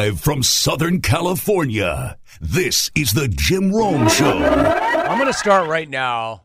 [0.00, 4.38] Live from Southern California, this is the Jim Rome Show.
[4.38, 6.44] I'm going to start right now,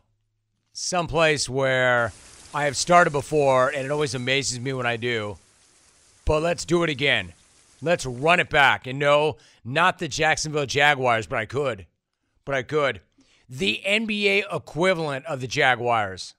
[0.74, 2.12] someplace where
[2.52, 5.38] I have started before, and it always amazes me when I do.
[6.26, 7.32] But let's do it again.
[7.80, 8.86] Let's run it back.
[8.86, 11.86] And no, not the Jacksonville Jaguars, but I could.
[12.44, 13.00] But I could.
[13.48, 16.34] The NBA equivalent of the Jaguars.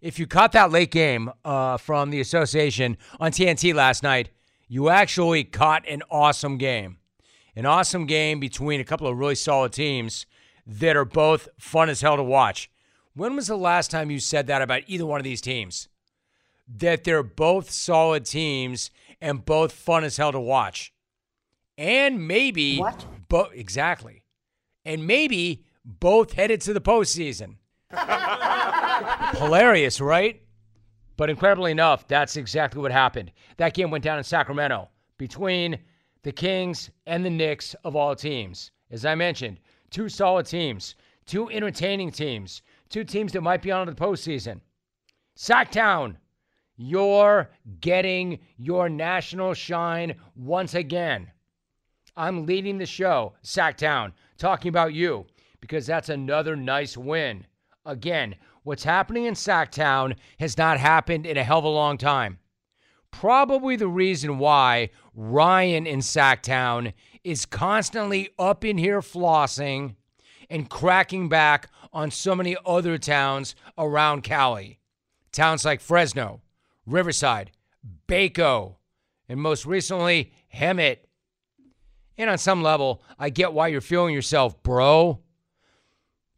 [0.00, 4.30] If you caught that late game uh, from the association on TNT last night,
[4.68, 6.98] you actually caught an awesome game.
[7.56, 10.26] An awesome game between a couple of really solid teams
[10.66, 12.70] that are both fun as hell to watch.
[13.14, 15.88] When was the last time you said that about either one of these teams?
[16.66, 18.90] That they're both solid teams
[19.20, 20.92] and both fun as hell to watch.
[21.78, 23.06] And maybe What?
[23.28, 24.24] Bo- exactly.
[24.84, 27.56] And maybe both headed to the postseason.
[29.38, 30.40] Hilarious, right?
[31.16, 33.30] But incredibly enough, that's exactly what happened.
[33.56, 35.78] That game went down in Sacramento between
[36.22, 38.72] the Kings and the Knicks of all teams.
[38.90, 43.86] As I mentioned, two solid teams, two entertaining teams, two teams that might be on
[43.86, 44.60] to the postseason.
[45.36, 46.16] Sacktown,
[46.76, 51.30] you're getting your national shine once again.
[52.16, 55.26] I'm leading the show, Sacktown, talking about you
[55.60, 57.46] because that's another nice win.
[57.86, 58.34] Again,
[58.64, 62.38] what's happening in Sacktown has not happened in a hell of a long time.
[63.12, 69.94] Probably the reason why Ryan in Sacktown is constantly up in here flossing
[70.50, 74.80] and cracking back on so many other towns around Cali.
[75.30, 76.42] Towns like Fresno,
[76.86, 77.52] Riverside,
[78.08, 78.76] Bako,
[79.28, 80.98] and most recently, Hemet.
[82.18, 85.20] And on some level, I get why you're feeling yourself, bro.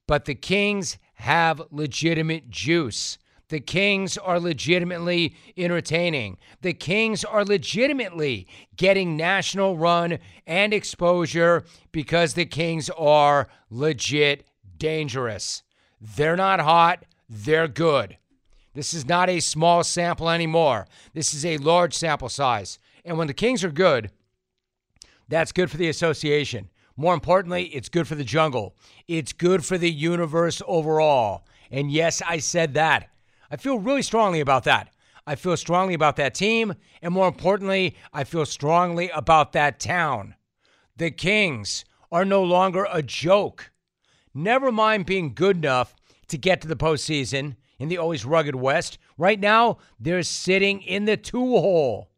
[0.06, 3.18] But the Kings have legitimate juice.
[3.48, 6.36] The Kings are legitimately entertaining.
[6.62, 14.46] The Kings are legitimately getting national run and exposure because the Kings are legit
[14.78, 15.62] dangerous.
[16.00, 18.18] They're not hot, they're good.
[18.74, 20.86] This is not a small sample anymore.
[21.14, 22.78] This is a large sample size.
[23.04, 24.10] And when the Kings are good,
[25.28, 26.68] that's good for the association.
[26.96, 28.74] More importantly, it's good for the jungle.
[29.06, 31.44] It's good for the universe overall.
[31.70, 33.10] And yes, I said that.
[33.50, 34.88] I feel really strongly about that.
[35.26, 36.74] I feel strongly about that team.
[37.02, 40.36] And more importantly, I feel strongly about that town.
[40.96, 43.70] The Kings are no longer a joke.
[44.32, 45.94] Never mind being good enough
[46.28, 48.98] to get to the postseason in the always rugged West.
[49.18, 52.10] Right now, they're sitting in the two hole.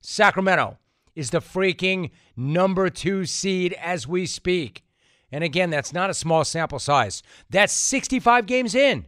[0.00, 0.78] Sacramento
[1.16, 4.84] is the freaking number two seed as we speak.
[5.32, 7.22] And again, that's not a small sample size.
[7.50, 9.06] That's 65 games in.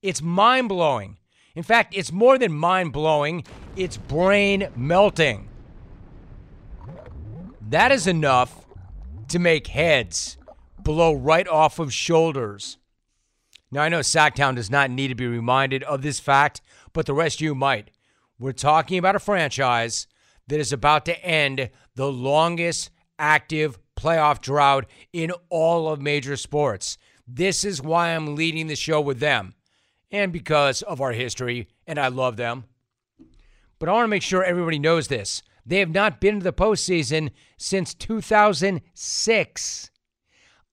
[0.00, 1.18] It's mind blowing.
[1.54, 3.44] In fact, it's more than mind blowing,
[3.76, 5.48] it's brain melting.
[7.68, 8.66] That is enough
[9.28, 10.38] to make heads
[10.78, 12.78] blow right off of shoulders.
[13.70, 16.60] Now, I know Sacktown does not need to be reminded of this fact,
[16.92, 17.90] but the rest of you might.
[18.38, 20.06] We're talking about a franchise
[20.52, 26.98] that is about to end the longest active playoff drought in all of major sports.
[27.26, 29.54] This is why I'm leading the show with them,
[30.10, 32.64] and because of our history, and I love them.
[33.78, 35.42] But I want to make sure everybody knows this.
[35.64, 39.90] They have not been to the postseason since 2006.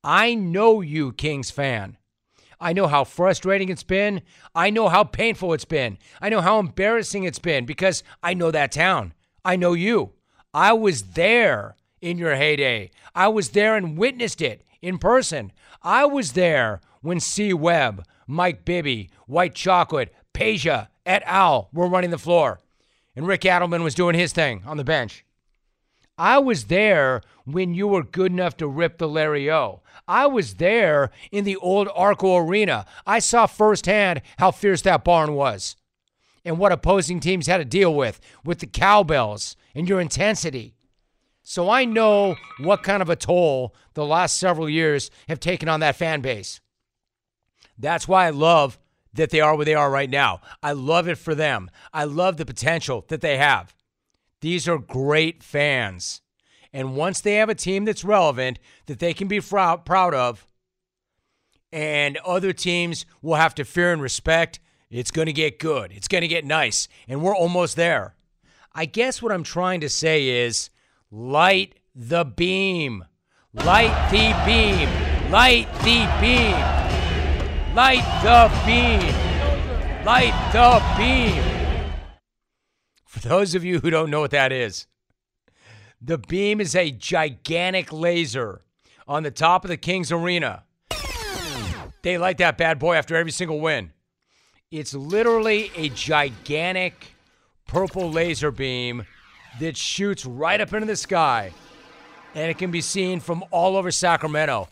[0.03, 1.95] I know you, Kings fan.
[2.59, 4.23] I know how frustrating it's been.
[4.53, 5.99] I know how painful it's been.
[6.21, 9.13] I know how embarrassing it's been because I know that town.
[9.49, 10.11] I know you.
[10.53, 12.91] I was there in your heyday.
[13.15, 15.51] I was there and witnessed it in person.
[15.81, 17.51] I was there when C.
[17.51, 21.69] Webb, Mike Bibby, White Chocolate, Peja, et al.
[21.73, 22.59] were running the floor,
[23.15, 25.25] and Rick Adelman was doing his thing on the bench.
[26.15, 29.81] I was there when you were good enough to rip the Larry O.
[30.07, 32.85] I was there in the old Arco Arena.
[33.07, 35.75] I saw firsthand how fierce that barn was
[36.49, 40.73] and what opposing teams had to deal with, with the cowbells and your intensity.
[41.43, 45.79] So I know what kind of a toll the last several years have taken on
[45.81, 46.59] that fan base.
[47.77, 48.79] That's why I love
[49.13, 50.41] that they are where they are right now.
[50.63, 51.69] I love it for them.
[51.93, 53.75] I love the potential that they have.
[54.41, 56.21] These are great fans.
[56.73, 58.57] And once they have a team that's relevant,
[58.87, 60.47] that they can be proud of,
[61.71, 64.59] and other teams will have to fear and respect,
[64.89, 65.91] it's going to get good.
[65.91, 66.87] It's going to get nice.
[67.07, 68.15] And we're almost there.
[68.73, 70.69] I guess what I'm trying to say is
[71.11, 73.05] light the beam.
[73.53, 74.89] Light the beam.
[75.31, 76.55] Light the beam.
[77.75, 80.05] Light the beam.
[80.05, 81.43] Light the beam.
[83.05, 84.87] For those of you who don't know what that is,
[86.01, 88.61] The beam is a gigantic laser
[89.05, 90.63] on the top of the Kings Arena.
[92.03, 93.91] They light that bad boy after every single win.
[94.71, 97.15] It's literally a gigantic
[97.65, 99.07] purple laser beam
[99.59, 101.51] that shoots right up into the sky,
[102.35, 104.69] and it can be seen from all over Sacramento.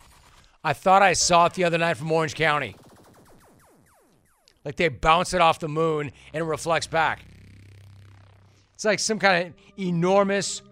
[0.62, 2.76] I thought I saw it the other night from Orange County.
[4.64, 7.24] Like they bounce it off the moon and it reflects back.
[8.74, 10.62] It's like some kind of enormous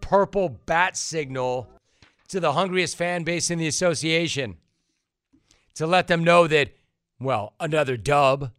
[0.00, 1.68] purple bat signal
[2.26, 4.56] to the hungriest fan base in the association
[5.74, 6.72] to let them know that,
[7.20, 8.50] well, another dub,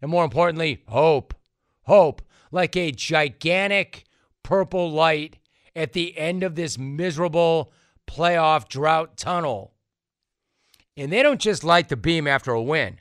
[0.00, 1.34] and more importantly, hope.
[1.82, 4.04] Hope, like a gigantic
[4.42, 5.38] purple light
[5.74, 7.72] at the end of this miserable
[8.06, 9.72] playoff drought tunnel.
[10.96, 13.00] And they don't just light the beam after a win.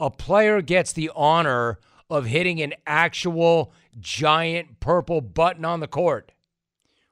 [0.00, 1.78] A player gets the honor
[2.08, 6.32] of hitting an actual giant purple button on the court.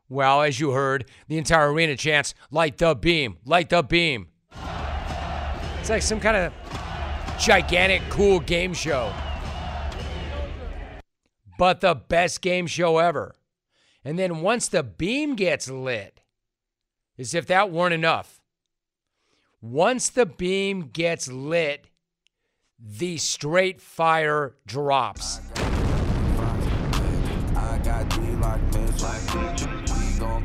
[0.08, 4.28] Well, as you heard, the entire arena chants, light the beam, light the beam.
[5.80, 6.52] It's like some kind of
[7.38, 9.12] gigantic, cool game show.
[11.58, 13.34] But the best game show ever.
[14.04, 16.20] And then once the beam gets lit,
[17.18, 18.40] as if that weren't enough,
[19.60, 21.86] once the beam gets lit,
[22.78, 25.40] the straight fire drops.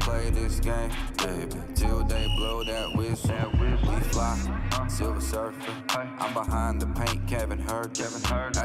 [0.10, 1.56] play this game, baby.
[1.76, 4.69] Till they blow that whistle, we fly.
[4.90, 7.94] Silver Surfer, I'm behind the paint, Kevin Hurt.
[7.94, 8.56] Kevin Hurt.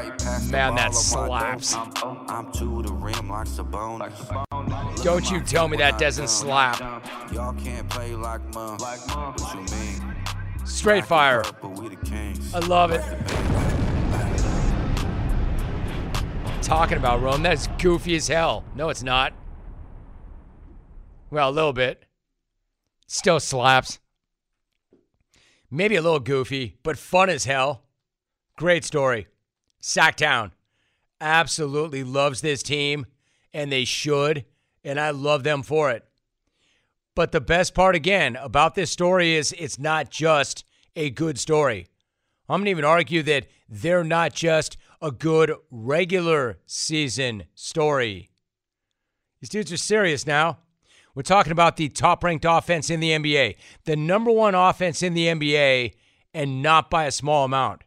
[0.49, 1.75] Man, that slaps.
[1.75, 1.91] I'm,
[2.27, 5.03] I'm to the rim like Sabonis.
[5.03, 6.79] Don't you tell me that doesn't slap.
[7.31, 8.77] Y'all can't play like mom.
[8.79, 10.15] What you mean?
[10.65, 11.43] Straight fire.
[12.53, 13.03] I love it.
[16.63, 18.63] Talking about Rome, that's goofy as hell.
[18.75, 19.33] No, it's not.
[21.29, 22.05] Well, a little bit.
[23.05, 23.99] Still slaps.
[25.75, 27.83] Maybe a little goofy, but fun as hell.
[28.55, 29.27] Great story.
[29.81, 30.51] Sacktown
[31.19, 33.05] absolutely loves this team,
[33.53, 34.45] and they should,
[34.85, 36.05] and I love them for it.
[37.13, 40.63] But the best part, again, about this story is it's not just
[40.95, 41.87] a good story.
[42.47, 48.29] I'm going to even argue that they're not just a good regular season story.
[49.41, 50.59] These dudes are serious now.
[51.15, 55.13] We're talking about the top ranked offense in the NBA, the number one offense in
[55.13, 55.93] the NBA,
[56.33, 57.83] and not by a small amount,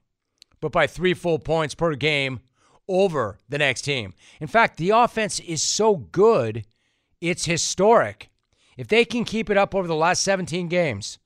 [0.62, 2.40] but by three full points per game
[2.88, 4.14] over the next team.
[4.40, 6.64] In fact, the offense is so good,
[7.20, 8.30] it's historic.
[8.78, 11.18] If they can keep it up over the last 17 games,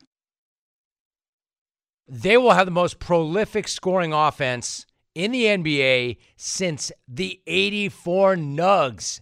[2.09, 9.21] they will have the most prolific scoring offense in the NBA since the 84 Nugs.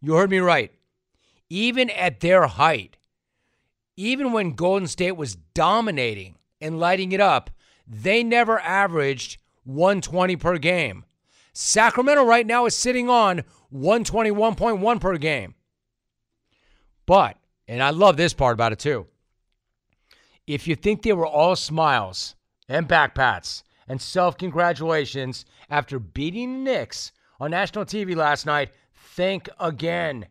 [0.00, 0.72] You heard me right
[1.48, 2.96] even at their height,
[3.96, 7.50] even when Golden State was dominating and lighting it up,
[7.86, 11.04] they never averaged 120 per game.
[11.52, 15.54] Sacramento right now is sitting on 121.1 per game.
[17.06, 19.06] But, and I love this part about it too.
[20.46, 22.36] If you think they were all smiles
[22.68, 29.48] and backpats and self congratulations after beating the Knicks on national TV last night, think
[29.58, 30.26] again.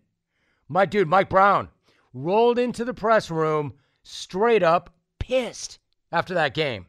[0.68, 1.70] My dude, Mike Brown,
[2.14, 5.80] rolled into the press room straight up pissed
[6.12, 6.88] after that game.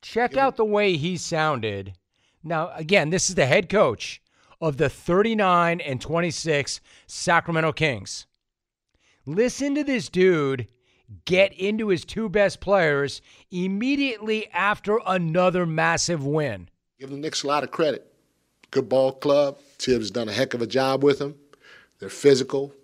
[0.00, 1.94] Check out the way he sounded.
[2.42, 4.20] Now, again, this is the head coach
[4.60, 8.26] of the 39 and 26 Sacramento Kings.
[9.26, 10.66] Listen to this dude
[11.24, 16.68] get into his two best players immediately after another massive win.
[16.98, 18.12] Give the Knicks a lot of credit.
[18.70, 19.58] Good ball club.
[19.78, 21.36] Tibbs done a heck of a job with them.
[22.02, 22.74] They're physical.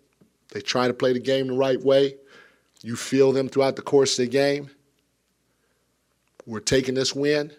[0.52, 2.14] They try to play the game the right way.
[2.82, 4.70] You feel them throughout the course of the game.
[6.46, 7.50] We're taking this win,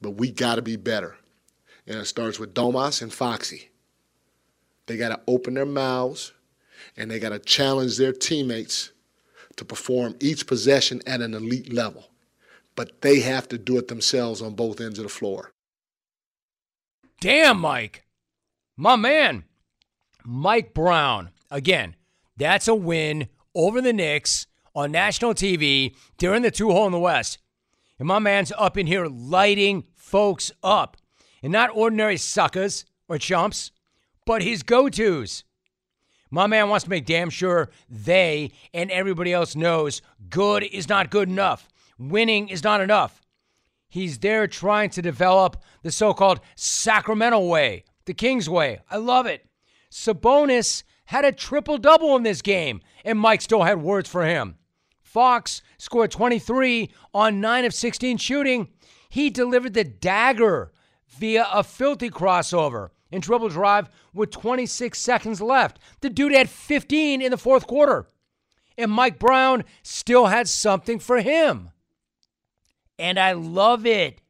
[0.00, 1.16] but we got to be better.
[1.88, 3.70] And it starts with Domas and Foxy.
[4.86, 6.32] They got to open their mouths
[6.96, 8.92] and they got to challenge their teammates
[9.56, 12.04] to perform each possession at an elite level.
[12.76, 15.50] But they have to do it themselves on both ends of the floor.
[17.20, 18.04] Damn, Mike.
[18.76, 19.42] My man.
[20.24, 21.30] Mike Brown.
[21.50, 21.96] Again,
[22.36, 26.98] that's a win over the Knicks on national TV during the two hole in the
[26.98, 27.38] West.
[27.98, 30.96] And my man's up in here lighting folks up.
[31.42, 33.70] And not ordinary suckers or chumps,
[34.24, 35.44] but his go tos.
[36.30, 41.10] My man wants to make damn sure they and everybody else knows good is not
[41.10, 41.68] good enough.
[41.98, 43.20] Winning is not enough.
[43.88, 48.80] He's there trying to develop the so called Sacramento way, the King's way.
[48.90, 49.46] I love it.
[49.94, 54.56] Sabonis had a triple double in this game, and Mike still had words for him.
[55.00, 58.66] Fox scored 23 on 9 of 16 shooting.
[59.08, 60.72] He delivered the dagger
[61.06, 65.78] via a filthy crossover and dribble drive with 26 seconds left.
[66.00, 68.08] The dude had 15 in the fourth quarter.
[68.76, 71.70] And Mike Brown still had something for him.
[72.98, 74.20] And I love it.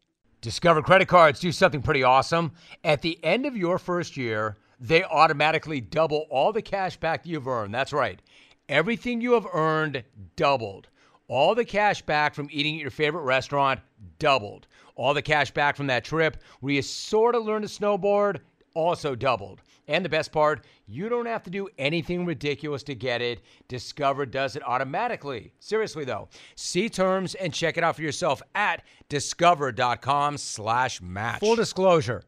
[0.43, 2.53] Discover credit cards do something pretty awesome.
[2.85, 7.49] At the end of your first year, they automatically double all the cash back you've
[7.49, 7.75] earned.
[7.75, 8.21] That's right.
[8.69, 10.05] Everything you have earned
[10.37, 10.89] doubled.
[11.29, 13.81] All the cash back from eating at your favorite restaurant
[14.19, 14.67] doubled.
[14.95, 18.41] All the cash back from that trip where you sort of learned to snowboard
[18.75, 19.63] also doubled.
[19.87, 23.43] And the best part, you don't have to do anything ridiculous to get it.
[23.69, 25.53] Discover does it automatically.
[25.61, 31.41] Seriously though, see terms and check it out for yourself at discover.com/match.
[31.41, 32.23] Full disclosure,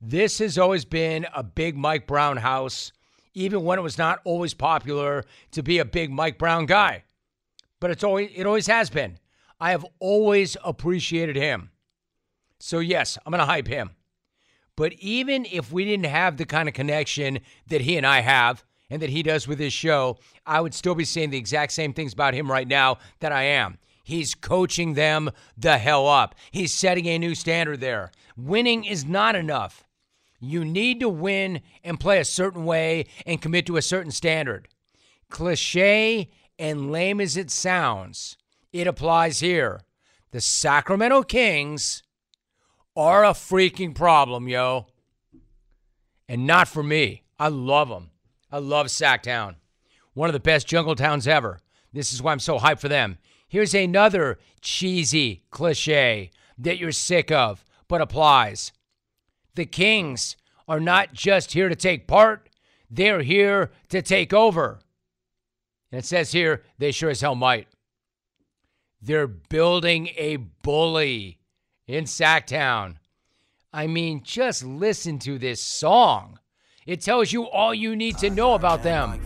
[0.00, 2.92] this has always been a big Mike Brown house,
[3.34, 7.04] even when it was not always popular to be a big Mike Brown guy.
[7.80, 9.18] But it's always it always has been.
[9.60, 11.70] I have always appreciated him.
[12.58, 13.90] So yes, I'm to hype him.
[14.76, 18.64] But even if we didn't have the kind of connection that he and I have
[18.88, 21.92] and that he does with his show, I would still be saying the exact same
[21.92, 23.78] things about him right now that I am.
[24.02, 26.34] He's coaching them the hell up.
[26.50, 28.10] He's setting a new standard there.
[28.36, 29.84] Winning is not enough.
[30.40, 34.68] You need to win and play a certain way and commit to a certain standard.
[35.28, 38.36] Cliche and lame as it sounds,
[38.72, 39.82] it applies here.
[40.32, 42.02] The Sacramento Kings
[42.96, 44.86] are a freaking problem, yo.
[46.28, 47.24] And not for me.
[47.38, 48.10] I love them.
[48.52, 49.56] I love Sacktown.
[50.14, 51.60] One of the best jungle towns ever.
[51.92, 53.18] This is why I'm so hyped for them.
[53.48, 58.72] Here's another cheesy cliche that you're sick of, but applies.
[59.54, 60.36] The Kings
[60.68, 62.48] are not just here to take part,
[62.90, 64.80] they're here to take over.
[65.92, 67.68] And it says here, they sure as hell might.
[69.02, 71.40] They're building a bully
[71.86, 72.96] in Sacktown.
[73.72, 76.38] I mean, just listen to this song.
[76.86, 79.20] It tells you all you need to know about them.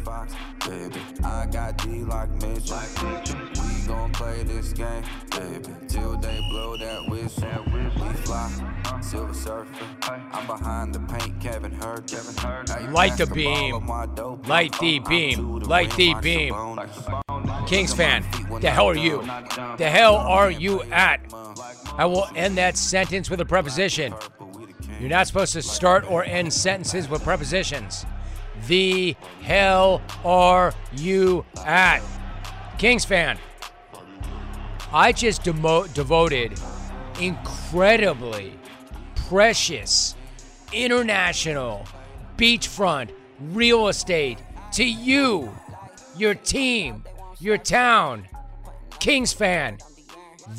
[1.23, 2.71] I got D like Mitch.
[2.71, 7.65] We gon' play this game, baby, till they blow that whistle.
[7.67, 7.89] We
[8.35, 9.69] fly, silver surfer.
[10.33, 12.07] I'm behind the paint, Kevin Hurt.
[12.07, 12.93] Kevin Hurt.
[12.93, 13.87] Light the beam,
[14.47, 16.55] light the beam, light the beam.
[17.67, 18.25] Kings fan,
[18.61, 19.23] the hell are you?
[19.79, 21.21] The hell are you at?
[21.97, 24.15] I will end that sentence with a preposition.
[25.01, 28.05] You're not supposed to start or end sentences with prepositions.
[28.67, 32.01] The hell are you at?
[32.79, 33.39] Kings fan,
[34.93, 36.59] I just demo- devoted
[37.21, 38.59] incredibly
[39.15, 40.15] precious
[40.73, 41.87] international
[42.37, 44.39] beachfront real estate
[44.73, 45.51] to you,
[46.17, 47.05] your team,
[47.41, 48.27] your town.
[48.99, 49.79] Kings fan,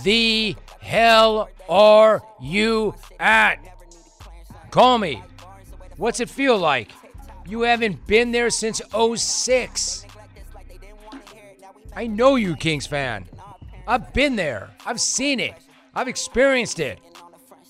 [0.04, 3.58] the hell are you at?
[4.72, 5.24] Call me.
[5.98, 6.92] What's it feel like?
[7.48, 8.82] You haven't been there since
[9.16, 10.06] 06.
[11.96, 13.26] I know you, Kings fan.
[13.88, 14.72] I've been there.
[14.86, 15.54] I've seen it.
[15.96, 17.00] I've experienced it.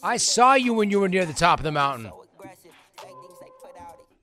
[0.02, 2.12] I saw you when you were near the top of the mountain.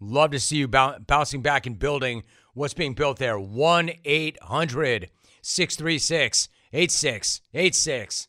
[0.01, 3.39] Love to see you bouncing back and building what's being built there.
[3.39, 8.29] 1 800 636 8686.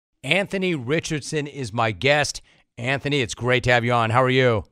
[0.23, 2.41] Anthony Richardson is my guest.
[2.77, 4.11] Anthony, it's great to have you on.
[4.11, 4.63] How are you?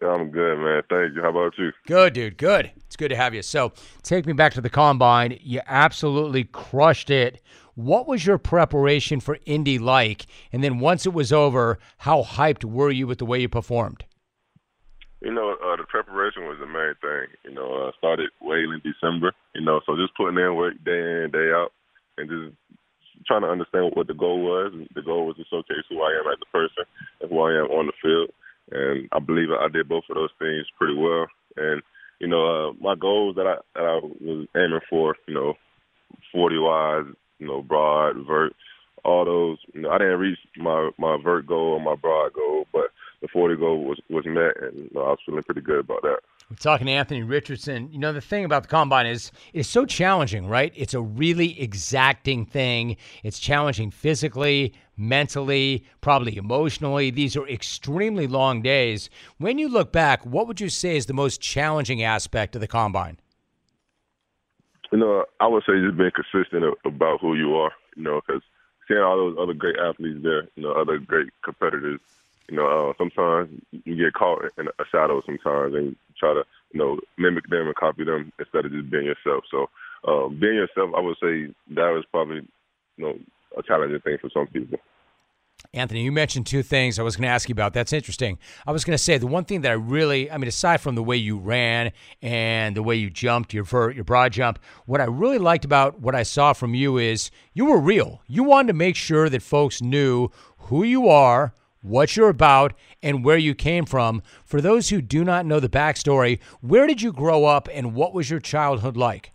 [0.00, 0.82] Yeah, I'm good, man.
[0.88, 1.22] Thank you.
[1.22, 1.72] How about you?
[1.86, 2.38] Good, dude.
[2.38, 2.70] Good.
[2.86, 3.42] It's good to have you.
[3.42, 3.72] So,
[4.02, 5.38] take me back to the combine.
[5.42, 7.42] You absolutely crushed it.
[7.74, 10.26] What was your preparation for Indy like?
[10.50, 14.04] And then once it was over, how hyped were you with the way you performed?
[15.20, 17.28] You know, uh, the preparation was the main thing.
[17.44, 19.32] You know, I uh, started way in December.
[19.54, 21.72] You know, so just putting in work day in day out,
[22.16, 22.56] and just
[23.26, 24.72] trying to understand what the goal was.
[24.72, 26.84] And the goal was to showcase who I am as a person
[27.20, 28.30] and who I am on the field.
[28.72, 31.26] And I believe I did both of those things pretty well.
[31.56, 31.82] And
[32.20, 35.54] you know, uh, my goals that I that I was aiming for, you know,
[36.32, 37.04] 40 wise,
[37.38, 38.54] you know, broad, vert,
[39.04, 39.58] all those.
[39.72, 42.90] You know, I didn't reach my my vert goal or my broad goal, but
[43.22, 46.02] the 40 goal was was met, and you know, I was feeling pretty good about
[46.02, 46.20] that.
[46.50, 47.92] We're talking to Anthony Richardson.
[47.92, 50.72] You know, the thing about the combine is it's so challenging, right?
[50.74, 52.96] It's a really exacting thing.
[53.22, 57.10] It's challenging physically, mentally, probably emotionally.
[57.10, 59.10] These are extremely long days.
[59.38, 62.66] When you look back, what would you say is the most challenging aspect of the
[62.66, 63.20] combine?
[64.90, 68.42] You know, I would say just being consistent about who you are, you know, because
[68.88, 72.00] seeing all those other great athletes there, you know, other great competitors,
[72.48, 73.48] you know, uh, sometimes
[73.84, 77.74] you get caught in a shadow sometimes and try to, you know, mimic them and
[77.74, 79.44] copy them instead of just being yourself.
[79.50, 79.66] So,
[80.06, 82.46] um, being yourself, I would say that was probably,
[82.96, 83.18] you know,
[83.58, 84.78] a challenging thing for some people.
[85.72, 87.74] Anthony, you mentioned two things I was going to ask you about.
[87.74, 88.38] That's interesting.
[88.66, 90.94] I was going to say the one thing that I really, I mean, aside from
[90.94, 95.00] the way you ran and the way you jumped, your vert, your broad jump, what
[95.00, 98.22] I really liked about what I saw from you is you were real.
[98.26, 103.24] You wanted to make sure that folks knew who you are, what you're about, and
[103.24, 104.22] where you came from.
[104.44, 108.14] For those who do not know the backstory, where did you grow up and what
[108.14, 109.32] was your childhood like?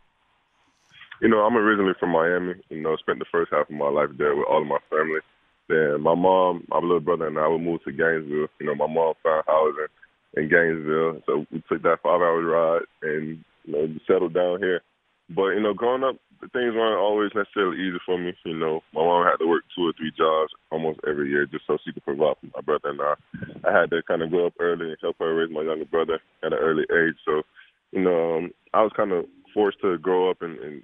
[1.22, 2.56] You know, I'm originally from Miami.
[2.70, 5.22] You know, spent the first half of my life there with all of my family.
[5.68, 8.48] Then my mom, my little brother, and I would move to Gainesville.
[8.60, 9.88] You know, my mom found housing
[10.38, 14.82] in Gainesville, so we took that five-hour ride and you know settled down here.
[15.30, 18.34] But you know, growing up, things weren't always necessarily easy for me.
[18.46, 21.66] You know, my mom had to work two or three jobs almost every year just
[21.68, 23.14] so she could provide for my brother and I.
[23.68, 26.20] I had to kind of grow up early and help her raise my younger brother
[26.44, 27.16] at an early age.
[27.26, 27.44] So,
[27.92, 30.84] you know, um, I was kind of forced to grow up and, and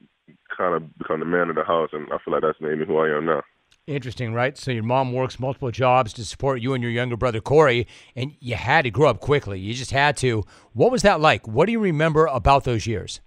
[0.56, 2.86] kind of become the man of the house, and I feel like that's made me
[2.86, 3.42] who I am now.
[3.88, 4.58] Interesting, right?
[4.58, 8.34] So your mom works multiple jobs to support you and your younger brother Corey, and
[8.40, 9.60] you had to grow up quickly.
[9.60, 10.44] You just had to.
[10.74, 11.48] What was that like?
[11.48, 13.22] What do you remember about those years?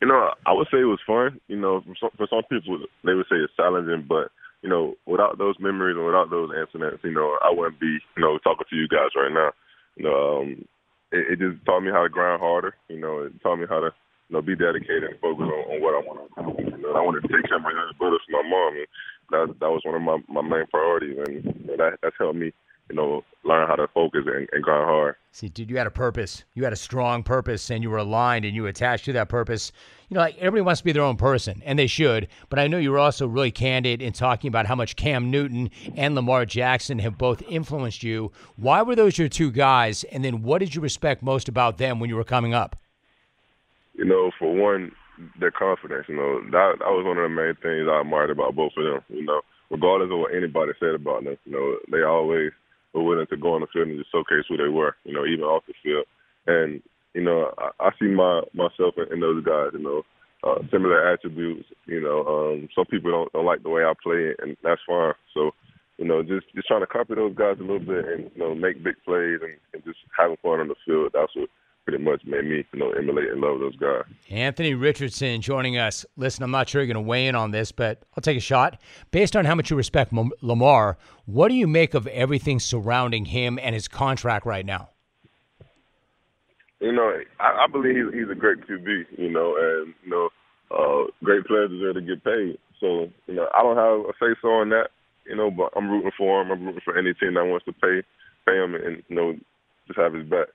[0.00, 1.40] You know, I would say it was fun.
[1.48, 4.30] You know, for some, for some people, they would say it's challenging, but
[4.62, 8.22] you know, without those memories and without those incidents, you know, I wouldn't be, you
[8.22, 9.50] know, talking to you guys right now.
[9.96, 10.64] You know, um,
[11.12, 12.74] it, it just taught me how to grind harder.
[12.88, 13.90] You know, it taught me how to
[14.28, 16.76] you know, be dedicated and focus on, on what I want to do.
[16.76, 18.88] You know, I wanted to take care of my younger brother for my mom, and
[19.30, 21.42] that that was one of my my main priorities, and
[21.78, 22.52] that that's helped me,
[22.88, 25.16] you know, learn how to focus and, and grind hard.
[25.32, 26.44] See, dude, you had a purpose.
[26.54, 29.72] You had a strong purpose, and you were aligned, and you attached to that purpose.
[30.08, 32.28] You know, like everybody wants to be their own person, and they should.
[32.48, 35.70] But I know you were also really candid in talking about how much Cam Newton
[35.96, 38.32] and Lamar Jackson have both influenced you.
[38.56, 40.04] Why were those your two guys?
[40.04, 42.76] And then, what did you respect most about them when you were coming up?
[43.98, 44.92] you know, for one,
[45.38, 46.06] their confidence.
[46.08, 48.84] You know, that that was one of the main things I admired about both of
[48.84, 49.00] them.
[49.08, 52.52] You know, regardless of what anybody said about them, you know, they always
[52.98, 54.96] were willing to go on the field and just showcase who they were.
[55.04, 56.06] You know, even off the field.
[56.46, 56.82] And
[57.14, 59.70] you know, I, I see my myself in those guys.
[59.72, 60.02] You know,
[60.44, 61.68] uh, similar attributes.
[61.86, 65.14] You know, um, some people don't, don't like the way I play, and that's fine.
[65.34, 65.52] So,
[65.96, 68.54] you know, just just trying to copy those guys a little bit, and you know,
[68.54, 71.10] make big plays and, and just having fun on the field.
[71.14, 71.50] That's what
[71.88, 74.02] pretty much made me, you know, emulate and love those guys.
[74.28, 76.04] Anthony Richardson joining us.
[76.18, 78.40] Listen, I'm not sure you're going to weigh in on this, but I'll take a
[78.40, 78.78] shot.
[79.10, 83.58] Based on how much you respect Lamar, what do you make of everything surrounding him
[83.62, 84.90] and his contract right now?
[86.80, 89.06] You know, I, I believe he's, he's a great QB.
[89.16, 90.28] You know, and you know,
[90.70, 92.58] uh, great players deserve to get paid.
[92.80, 94.88] So, you know, I don't have a say so on that.
[95.24, 96.50] You know, but I'm rooting for him.
[96.50, 98.02] I'm rooting for any team that wants to pay
[98.46, 99.32] pay him and you know
[99.86, 100.48] just have his back.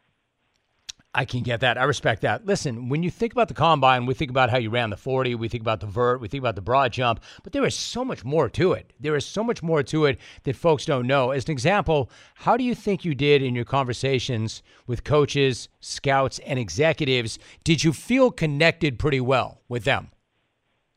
[1.16, 1.78] I can get that.
[1.78, 2.46] I respect that.
[2.46, 5.36] Listen, when you think about the combine, we think about how you ran the 40,
[5.36, 8.04] we think about the vert, we think about the broad jump, but there is so
[8.04, 8.94] much more to it.
[9.00, 11.30] There is so much more to it that folks don't know.
[11.30, 16.40] As an example, how do you think you did in your conversations with coaches, scouts,
[16.40, 17.38] and executives?
[17.64, 20.10] Did you feel connected pretty well with them?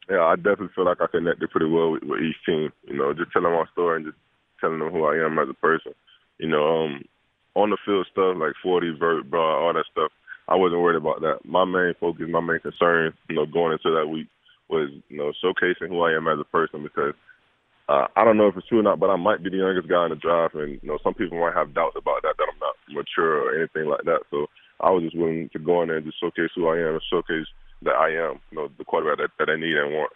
[0.08, 2.72] Yeah, I definitely feel like I connected pretty well with, with each team.
[2.84, 4.18] You know, just telling my story and just
[4.60, 5.92] telling them who I am as a person.
[6.38, 7.04] You know, um,
[7.66, 10.14] on the field stuff like 40, vert, broad, all that stuff,
[10.46, 11.42] I wasn't worried about that.
[11.44, 14.28] My main focus, my main concern, you know, going into that week
[14.70, 17.14] was, you know, showcasing who I am as a person because
[17.88, 19.88] uh, I don't know if it's true or not, but I might be the youngest
[19.88, 22.50] guy in the draft, and you know, some people might have doubts about that that
[22.50, 24.22] I'm not mature or anything like that.
[24.30, 24.46] So
[24.80, 27.02] I was just willing to go in there and just showcase who I am and
[27.10, 27.46] showcase
[27.82, 30.10] that I am, you know, the quarterback that, that I need and want.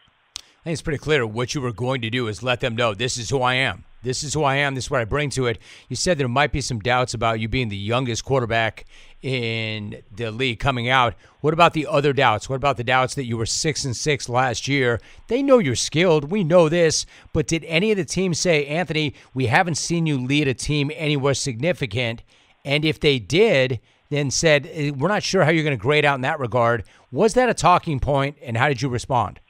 [0.61, 2.93] I think it's pretty clear what you were going to do is let them know
[2.93, 3.85] this is who I am.
[4.03, 4.75] This is who I am.
[4.75, 5.59] This is what I bring to it.
[5.89, 8.85] You said there might be some doubts about you being the youngest quarterback
[9.23, 11.15] in the league coming out.
[11.41, 12.47] What about the other doubts?
[12.47, 15.01] What about the doubts that you were six and six last year?
[15.29, 16.31] They know you're skilled.
[16.31, 17.07] We know this.
[17.33, 20.91] But did any of the teams say, Anthony, we haven't seen you lead a team
[20.95, 22.23] anywhere significant?
[22.67, 26.17] And if they did, then said, we're not sure how you're going to grade out
[26.17, 26.85] in that regard.
[27.11, 29.41] Was that a talking point, and how did you respond?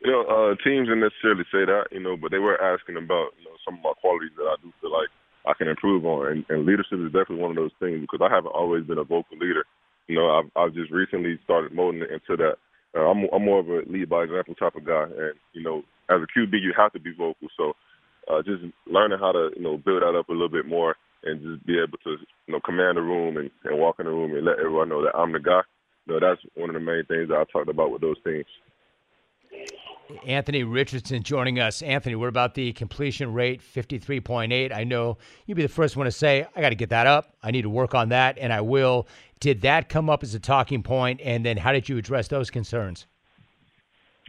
[0.00, 3.34] You know, uh, teams didn't necessarily say that, you know, but they were asking about,
[3.38, 5.10] you know, some of my qualities that I do feel like
[5.46, 6.28] I can improve on.
[6.32, 9.04] And, and leadership is definitely one of those things because I haven't always been a
[9.04, 9.64] vocal leader.
[10.08, 12.56] You know, I've, I've just recently started molding into that.
[12.96, 15.82] Uh, I'm, I'm more of a lead by example type of guy, and you know,
[16.10, 17.48] as a QB, you have to be vocal.
[17.56, 17.74] So,
[18.30, 21.42] uh, just learning how to you know build that up a little bit more, and
[21.42, 24.34] just be able to you know command the room and, and walk in the room
[24.34, 25.60] and let everyone know that I'm the guy.
[26.06, 28.46] You know, that's one of the main things that I talked about with those things.
[30.26, 31.82] Anthony Richardson joining us.
[31.82, 34.74] Anthony, what about the completion rate, 53.8?
[34.74, 37.34] I know you'd be the first one to say, I got to get that up.
[37.42, 39.06] I need to work on that, and I will.
[39.38, 42.50] Did that come up as a talking point, and then how did you address those
[42.50, 43.06] concerns?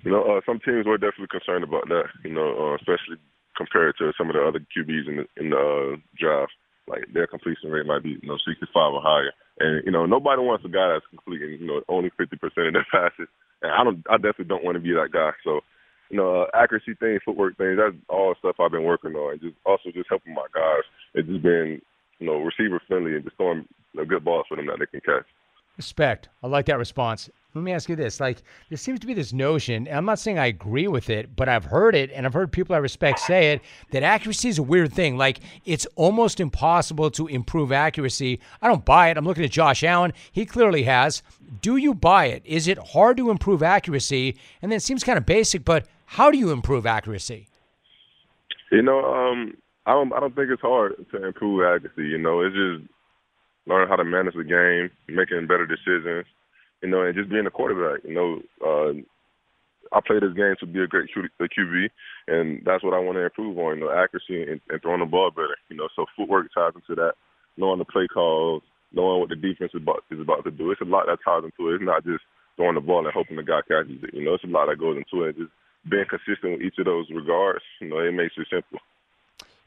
[0.04, 3.18] You know, uh, some teams were definitely concerned about that, you know, uh, especially
[3.56, 6.54] compared to some of the other QBs in the, in the uh, draft.
[6.88, 9.32] Like their completion rate might be, you know, 65 or higher.
[9.60, 12.88] And, you know, nobody wants a guy that's completing, you know, only 50% of their
[12.92, 13.28] passes.
[13.62, 15.32] And I don't, I definitely don't want to be that guy.
[15.43, 15.62] So,
[16.10, 19.34] you know, uh, accuracy things, footwork things, that's all stuff I've been working on.
[19.34, 20.84] And just also just helping my guys.
[21.13, 21.82] It's just been,
[22.19, 25.02] you know, receiver friendly and just throwing know, good balls for them that they can
[25.02, 25.28] catch.
[25.78, 26.30] Respect.
[26.44, 27.30] I like that response.
[27.54, 28.22] Let me ask you this.
[28.22, 31.36] Like, there seems to be this notion, and I'm not saying I agree with it,
[31.36, 34.58] but I've heard it, and I've heard people I respect say it, that accuracy is
[34.58, 35.18] a weird thing.
[35.18, 38.40] Like, it's almost impossible to improve accuracy.
[38.62, 39.18] I don't buy it.
[39.18, 40.14] I'm looking at Josh Allen.
[40.32, 41.24] He clearly has.
[41.62, 42.42] Do you buy it?
[42.46, 44.38] Is it hard to improve accuracy?
[44.62, 47.48] And then it seems kind of basic, but how do you improve accuracy?
[48.72, 50.14] You know, um, I don't.
[50.14, 52.10] I don't think it's hard to improve accuracy.
[52.10, 52.90] You know, it's just
[53.72, 56.28] learning how to manage the game, making better decisions,
[56.84, 58.04] you know, and just being a quarterback.
[58.04, 58.30] You know,
[58.60, 58.92] uh,
[59.96, 61.90] I play this game to be a great QB,
[62.28, 63.80] and that's what I want to improve on.
[63.80, 65.56] You know, accuracy and, and throwing the ball better.
[65.70, 67.14] You know, so footwork ties into that.
[67.58, 70.72] Knowing the play calls, knowing what the defense is about, is about to do.
[70.72, 71.76] It's a lot that ties into it.
[71.76, 72.24] It's not just
[72.56, 74.14] throwing the ball and hoping the guy catches it.
[74.14, 75.38] You know, it's a lot that goes into it.
[75.38, 75.52] Just
[75.90, 77.64] being consistent with each of those regards.
[77.80, 78.80] You know, it makes it simple.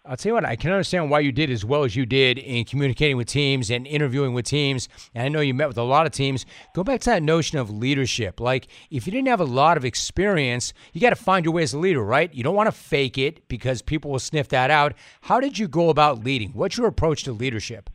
[0.07, 2.39] I'll tell you what, I can understand why you did as well as you did
[2.39, 4.87] in communicating with teams and interviewing with teams.
[5.15, 6.45] And I know you met with a lot of teams.
[6.75, 8.39] Go back to that notion of leadership.
[8.39, 11.63] Like, if you didn't have a lot of experience, you got to find your way
[11.63, 12.33] as a leader, right?
[12.35, 14.93] You don't want to fake it because people will sniff that out.
[15.23, 16.51] How did you go about leading?
[16.51, 17.89] What's your approach to leadership?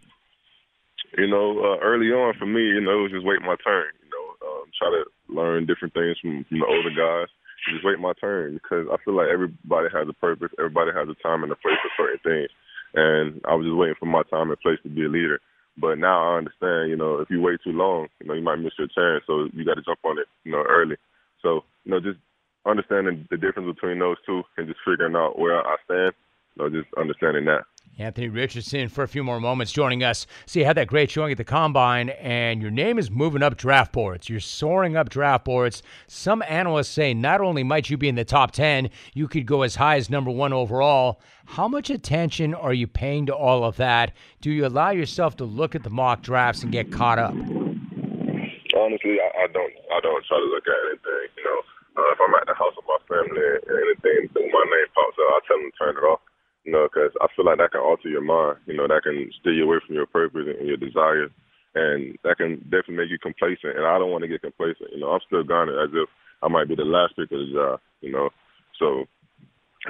[1.15, 3.85] You know, uh, early on for me, you know, it was just wait my turn.
[4.01, 7.27] You know, um, try to learn different things from, from the older guys
[7.67, 11.15] just wait my turn because I feel like everybody has a purpose, everybody has a
[11.21, 12.49] time and a place for certain things,
[12.93, 15.39] and I was just waiting for my time and place to be a leader.
[15.77, 18.57] But now I understand, you know, if you wait too long, you know, you might
[18.57, 19.23] miss your chance.
[19.27, 20.97] So you got to jump on it, you know, early.
[21.41, 22.19] So you know, just
[22.65, 26.13] understanding the difference between those two and just figuring out where I stand,
[26.55, 27.63] you know, just understanding that.
[27.99, 30.25] Anthony Richardson for a few more moments joining us.
[30.45, 33.57] See, you had that great showing at the combine, and your name is moving up
[33.57, 34.29] draft boards.
[34.29, 35.83] You're soaring up draft boards.
[36.07, 39.63] Some analysts say not only might you be in the top 10, you could go
[39.63, 41.19] as high as number one overall.
[41.45, 44.13] How much attention are you paying to all of that?
[44.39, 47.33] Do you allow yourself to look at the mock drafts and get caught up?
[47.33, 49.73] Honestly, I, I don't.
[49.91, 51.27] I don't try to look at anything.
[51.35, 51.59] You know,
[51.97, 55.39] uh, if I'm at the house with my family anything, my name pops up, I
[55.47, 56.21] tell them to turn it off
[56.69, 58.61] you know, because I feel like that can alter your mind.
[58.69, 61.33] You know, that can steer you away from your purpose and your desires,
[61.73, 63.73] and that can definitely make you complacent.
[63.73, 64.93] And I don't want to get complacent.
[64.93, 66.05] You know, I'm still gunning as if
[66.45, 67.79] I might be the last pick of the job.
[68.05, 68.29] You know,
[68.77, 69.09] so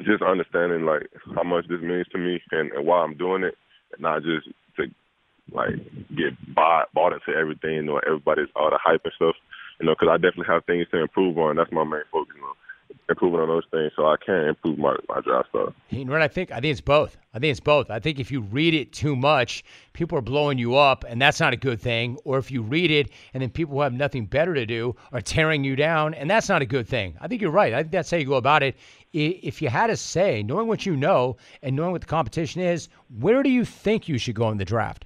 [0.08, 3.60] just understanding like how much this means to me and, and why I'm doing it,
[3.92, 4.48] and not just
[4.80, 4.88] to
[5.52, 5.76] like
[6.16, 9.36] get bought bought into everything or everybody's all the hype and stuff.
[9.84, 11.60] You know, because I definitely have things to improve on.
[11.60, 12.40] That's my main focus.
[12.40, 12.56] You know
[13.10, 15.74] improving on those things so I can improve my, my draft stuff.
[15.90, 16.52] You know what I think?
[16.52, 17.18] I think it's both.
[17.34, 17.90] I think it's both.
[17.90, 21.40] I think if you read it too much, people are blowing you up, and that's
[21.40, 22.18] not a good thing.
[22.24, 25.22] Or if you read it and then people who have nothing better to do are
[25.22, 27.16] tearing you down, and that's not a good thing.
[27.20, 27.74] I think you're right.
[27.74, 28.76] I think that's how you go about it.
[29.12, 32.90] If you had a say, knowing what you know and knowing what the competition is,
[33.20, 35.06] where do you think you should go in the draft?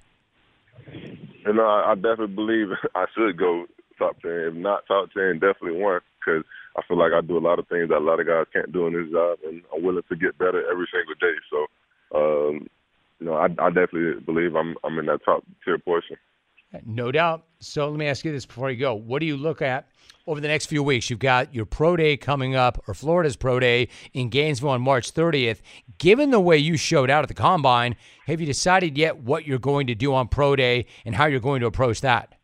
[0.92, 3.64] You know, I definitely believe I should go
[3.98, 4.30] top 10.
[4.30, 6.44] If not top 10, definitely one because–
[6.76, 8.72] I feel like I do a lot of things that a lot of guys can't
[8.72, 11.34] do in this job, and I'm willing to get better every single day.
[11.50, 11.66] So,
[12.18, 12.66] um,
[13.20, 16.16] you know, I, I definitely believe I'm I'm in that top tier portion.
[16.84, 17.44] No doubt.
[17.60, 19.88] So let me ask you this before you go: What do you look at
[20.26, 21.08] over the next few weeks?
[21.08, 25.14] You've got your pro day coming up, or Florida's pro day in Gainesville on March
[25.14, 25.60] 30th.
[25.98, 29.58] Given the way you showed out at the combine, have you decided yet what you're
[29.58, 32.34] going to do on pro day and how you're going to approach that?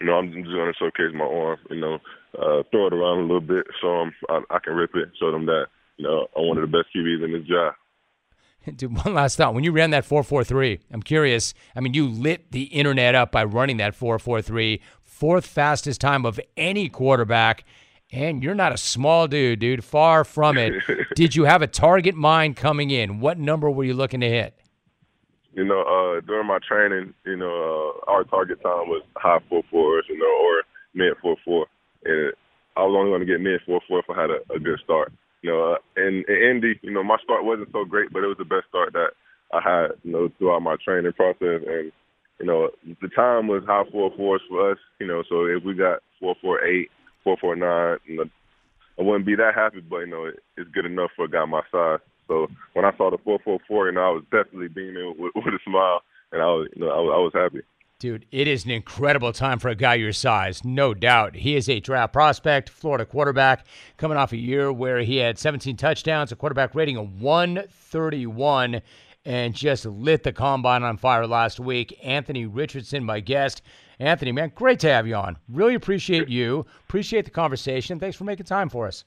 [0.00, 1.58] You know, I'm just going to showcase my arm.
[1.70, 1.98] You know,
[2.38, 5.30] uh, throw it around a little bit, so um, I, I can rip it, show
[5.30, 5.66] them that
[5.96, 7.74] you know I'm one of the best QBs in this job.
[8.76, 9.54] Dude, one last thought.
[9.54, 11.54] When you ran that 443, I'm curious.
[11.76, 16.40] I mean, you lit the internet up by running that 443, fourth fastest time of
[16.56, 17.64] any quarterback.
[18.12, 19.82] And you're not a small dude, dude.
[19.82, 20.72] Far from it.
[21.16, 23.18] Did you have a target mind coming in?
[23.20, 24.58] What number were you looking to hit?
[25.54, 29.62] you know, uh, during my training, you know, uh, our target time was high four
[29.70, 30.62] fours, you know, or
[30.94, 31.66] mid four four,
[32.04, 32.32] and
[32.76, 34.80] I was only going to get mid four four if I had a, a good
[34.82, 35.12] start.
[35.42, 38.28] You know, uh, in, in Indy, you know, my start wasn't so great, but it
[38.28, 39.12] was the best start that
[39.52, 41.62] I had, you know, throughout my training process.
[41.66, 41.92] And
[42.40, 44.78] you know, the time was high four fours for us.
[44.98, 46.90] You know, so if we got four four eight,
[47.22, 48.24] four four nine, you know,
[48.98, 51.44] I wouldn't be that happy, but you know, it, it's good enough for a guy
[51.44, 52.00] my size.
[52.28, 55.58] So when I saw the 444, you know, I was definitely beaming with, with a
[55.64, 56.00] smile,
[56.32, 57.60] and I was, you know, I I was happy.
[58.00, 61.36] Dude, it is an incredible time for a guy your size, no doubt.
[61.36, 65.76] He is a draft prospect, Florida quarterback, coming off a year where he had 17
[65.76, 68.82] touchdowns, a quarterback rating of 131,
[69.24, 71.98] and just lit the combine on fire last week.
[72.02, 73.62] Anthony Richardson, my guest.
[74.00, 75.36] Anthony, man, great to have you on.
[75.48, 76.66] Really appreciate you.
[76.88, 78.00] Appreciate the conversation.
[78.00, 79.04] Thanks for making time for us.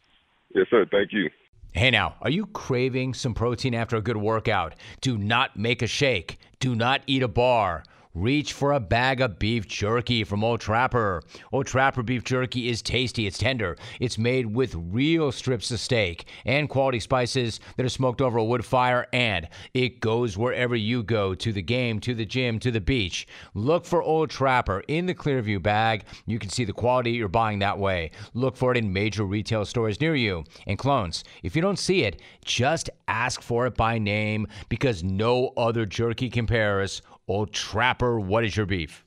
[0.55, 0.85] Yes, sir.
[0.89, 1.29] Thank you.
[1.73, 4.75] Hey now, are you craving some protein after a good workout?
[5.01, 6.39] Do not make a shake.
[6.59, 7.83] Do not eat a bar.
[8.17, 11.21] Reach for a bag of beef jerky from Old Trapper.
[11.51, 16.25] Old Trapper beef jerky is tasty, it's tender, it's made with real strips of steak
[16.43, 21.03] and quality spices that are smoked over a wood fire, and it goes wherever you
[21.03, 23.27] go to the game, to the gym, to the beach.
[23.53, 26.03] Look for Old Trapper in the Clearview bag.
[26.25, 28.09] You can see the quality you're buying that way.
[28.33, 30.43] Look for it in major retail stores near you.
[30.65, 35.53] And clones, if you don't see it, just ask for it by name because no
[35.55, 37.03] other jerky compares.
[37.27, 39.03] Old Trapper, what is your beef?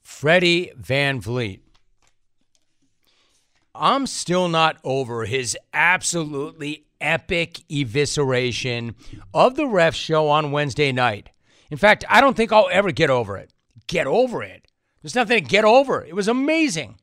[0.00, 1.60] Freddie VanVleet.
[3.74, 8.94] I'm still not over his absolutely epic evisceration
[9.32, 11.30] of the ref show on Wednesday night.
[11.70, 13.52] In fact, I don't think I'll ever get over it.
[13.86, 14.66] Get over it.
[15.02, 16.04] There's nothing to get over.
[16.04, 16.96] It was amazing.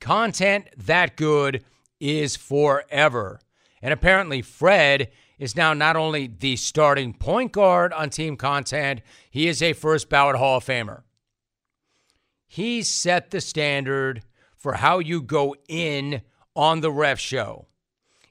[0.00, 1.64] Content that good
[2.00, 3.40] is forever.
[3.82, 9.00] And apparently, Fred is now not only the starting point guard on team content,
[9.30, 11.02] he is a first ballot Hall of Famer.
[12.46, 14.22] He set the standard
[14.54, 16.20] for how you go in
[16.54, 17.66] on the ref show.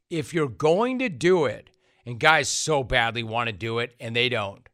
[0.10, 1.72] If you're going to do it,
[2.06, 4.68] and guys so badly want to do it and they don't,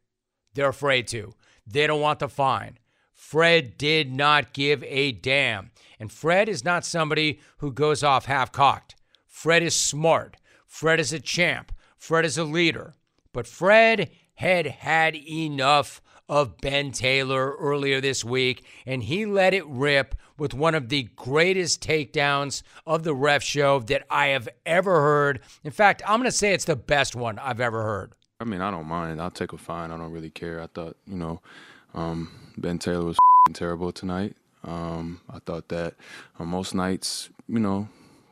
[0.54, 1.34] they're afraid to.
[1.66, 2.78] They don't want the fine.
[3.12, 5.70] Fred did not give a damn.
[5.98, 8.94] And Fred is not somebody who goes off half cocked.
[9.26, 10.36] Fred is smart.
[10.66, 11.72] Fred is a champ.
[12.06, 12.94] Fred is a leader.
[13.32, 19.66] But Fred had had enough of Ben Taylor earlier this week, and he let it
[19.66, 25.00] rip with one of the greatest takedowns of the ref show that I have ever
[25.00, 25.40] heard.
[25.64, 28.12] In fact, I'm going to say it's the best one I've ever heard.
[28.38, 29.20] I mean, I don't mind.
[29.20, 29.90] I'll take a fine.
[29.90, 30.62] I don't really care.
[30.62, 31.40] I thought, you know,
[31.92, 33.18] um, Ben Taylor was
[33.52, 34.36] terrible tonight.
[34.62, 35.94] Um, I thought that
[36.38, 37.88] on most nights, you know,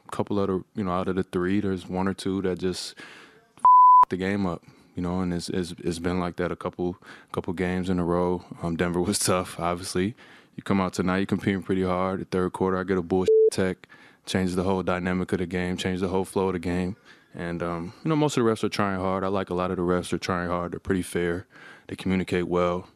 [0.06, 2.60] a couple of the, you know, out of the three, there's one or two that
[2.60, 2.94] just
[4.08, 4.62] the game up,
[4.94, 6.96] you know, and it's, it's, it's been like that a couple
[7.32, 8.44] couple games in a row.
[8.62, 10.14] Um, Denver was tough, obviously.
[10.56, 12.20] You come out tonight, you're competing pretty hard.
[12.20, 13.88] The third quarter, I get a bullshit tech,
[14.24, 16.96] changes the whole dynamic of the game, changes the whole flow of the game.
[17.34, 19.24] And um, you know, most of the refs are trying hard.
[19.24, 20.72] I like a lot of the refs are trying hard.
[20.72, 21.46] They're pretty fair.
[21.88, 22.88] They communicate well.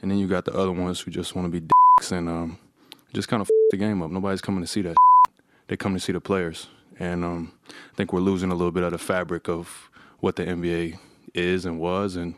[0.00, 2.58] And then you got the other ones who just want to be dicks and um,
[3.12, 4.10] just kind of the game up.
[4.10, 4.96] Nobody's coming to see that.
[5.68, 6.68] They come to see the players.
[6.98, 9.89] And um, I think we're losing a little bit of the fabric of
[10.20, 10.98] what the NBA
[11.34, 12.34] is and was, and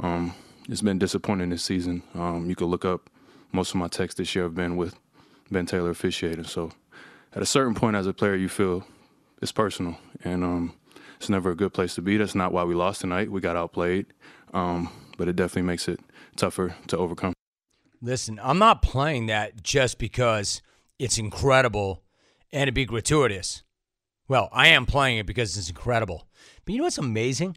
[0.00, 0.34] um,
[0.68, 2.02] it's been disappointing this season.
[2.14, 3.10] Um, you could look up
[3.52, 4.96] most of my texts this year have been with
[5.50, 6.44] Ben Taylor officiating.
[6.44, 6.72] So
[7.34, 8.84] at a certain point as a player, you feel
[9.40, 10.74] it's personal, and um,
[11.16, 12.16] it's never a good place to be.
[12.16, 13.30] That's not why we lost tonight.
[13.30, 14.06] We got outplayed,
[14.52, 16.00] um, but it definitely makes it
[16.36, 17.32] tougher to overcome.
[18.02, 20.60] Listen, I'm not playing that just because
[20.98, 22.02] it's incredible
[22.52, 23.62] and it'd be gratuitous.
[24.28, 26.26] Well, I am playing it because it's incredible.
[26.64, 27.56] But you know what's amazing?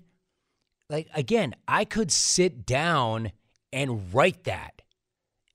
[0.89, 3.32] Like, again, I could sit down
[3.74, 4.82] and write that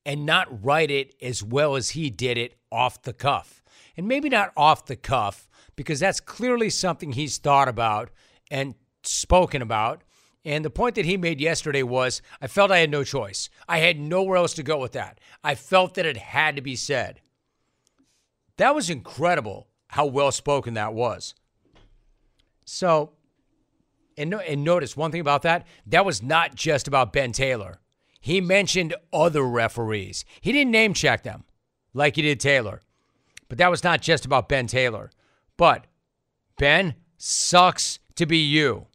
[0.04, 3.62] and not write it as well as he did it off the cuff.
[3.96, 8.10] And maybe not off the cuff, because that's clearly something he's thought about
[8.50, 10.02] and spoken about.
[10.44, 13.48] And the point that he made yesterday was I felt I had no choice.
[13.68, 15.20] I had nowhere else to go with that.
[15.44, 17.20] I felt that it had to be said.
[18.56, 21.34] That was incredible how well spoken that was.
[22.64, 23.12] So,
[24.16, 27.80] and, no, and notice one thing about that that was not just about Ben Taylor.
[28.20, 30.24] He mentioned other referees.
[30.40, 31.44] He didn't name check them
[31.92, 32.80] like he did Taylor.
[33.48, 35.10] But that was not just about Ben Taylor.
[35.56, 35.86] But
[36.56, 38.86] Ben sucks to be you.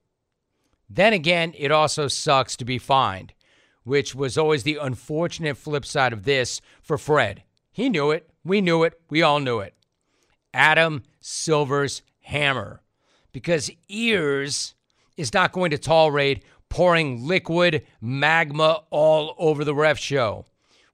[0.90, 3.34] Then again, it also sucks to be fined,
[3.84, 7.44] which was always the unfortunate flip side of this for Fred.
[7.72, 8.30] He knew it.
[8.44, 9.00] We knew it.
[9.10, 9.76] We all knew it.
[10.54, 12.82] Adam Silver's hammer
[13.32, 14.74] because Ears
[15.18, 20.46] is not going to tolerate pouring liquid magma all over the ref show.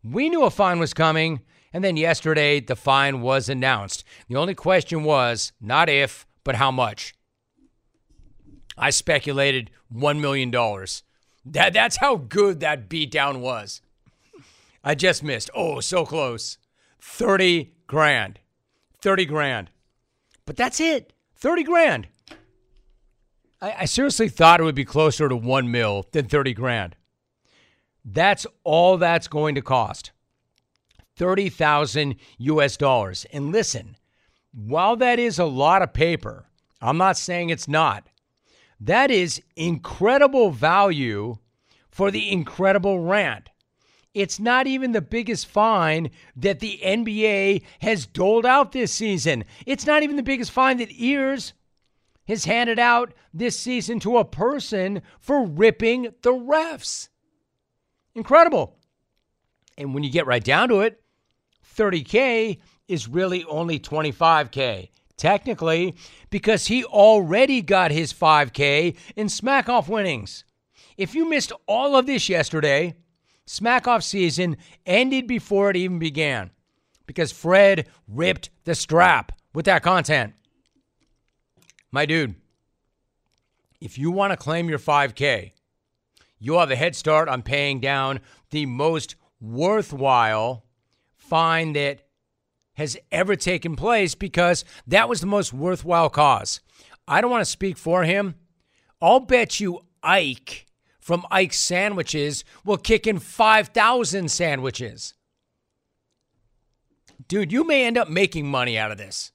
[0.04, 4.04] We knew a fine was coming, and then yesterday the fine was announced.
[4.28, 7.14] The only question was not if, but how much.
[8.78, 10.52] I speculated $1 million.
[11.46, 13.82] That, that's how good that beatdown was.
[14.84, 15.50] I just missed.
[15.56, 16.58] Oh, so close.
[17.00, 18.40] 30 grand.
[19.02, 19.70] 30 grand.
[20.46, 21.14] But that's it.
[21.38, 22.08] 30 grand.
[23.64, 26.96] I, I seriously thought it would be closer to 1 mil than 30 grand.
[28.04, 30.12] That's all that's going to cost.
[31.16, 33.26] 30,000 US dollars.
[33.32, 33.96] And listen,
[34.52, 36.46] while that is a lot of paper,
[36.82, 38.08] I'm not saying it's not.
[38.82, 41.38] That is incredible value
[41.90, 43.50] for the incredible rant.
[44.14, 49.46] It's not even the biggest fine that the NBA has doled out this season.
[49.66, 51.54] It's not even the biggest fine that Ears
[52.28, 57.10] has handed out this season to a person for ripping the refs.
[58.16, 58.78] Incredible.
[59.78, 61.02] And when you get right down to it,
[61.76, 64.90] 30K is really only 25K.
[65.16, 65.96] Technically,
[66.30, 70.44] because he already got his 5K in Smackoff winnings.
[70.98, 72.96] If you missed all of this yesterday,
[73.48, 76.52] Smackoff season ended before it even began
[77.06, 80.34] because Fred ripped the strap with that content.
[81.94, 82.34] My dude,
[83.80, 85.52] if you want to claim your 5K,
[86.40, 90.66] you'll have a head start on paying down the most worthwhile
[91.16, 92.00] fine that
[92.74, 96.62] has ever taken place because that was the most worthwhile cause.
[97.08, 98.34] I don't want to speak for him.
[99.00, 100.66] I'll bet you Ike
[101.00, 105.14] from Ike's Sandwiches will kick in 5,000 sandwiches.
[107.28, 109.32] Dude, you may end up making money out of this.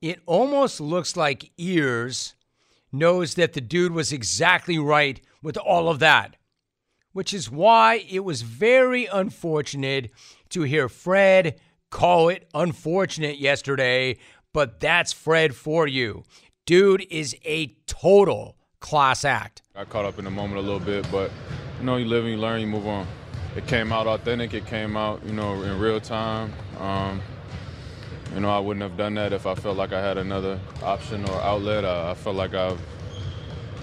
[0.00, 2.34] It almost looks like Ears
[2.90, 6.36] knows that the dude was exactly right with all of that,
[7.12, 10.10] which is why it was very unfortunate
[10.50, 11.60] to hear Fred
[11.90, 14.16] call it unfortunate yesterday,
[14.52, 16.22] but that's Fred for you.
[16.64, 19.62] Dude is a total class act.
[19.74, 21.30] I caught up in the moment a little bit, but
[21.78, 23.06] you know, you live and you learn, you move on.
[23.56, 24.54] It came out authentic.
[24.54, 26.52] It came out, you know, in real time.
[26.78, 27.20] Um,
[28.34, 31.28] you know, I wouldn't have done that if I felt like I had another option
[31.28, 31.84] or outlet.
[31.84, 32.80] I, I felt like I've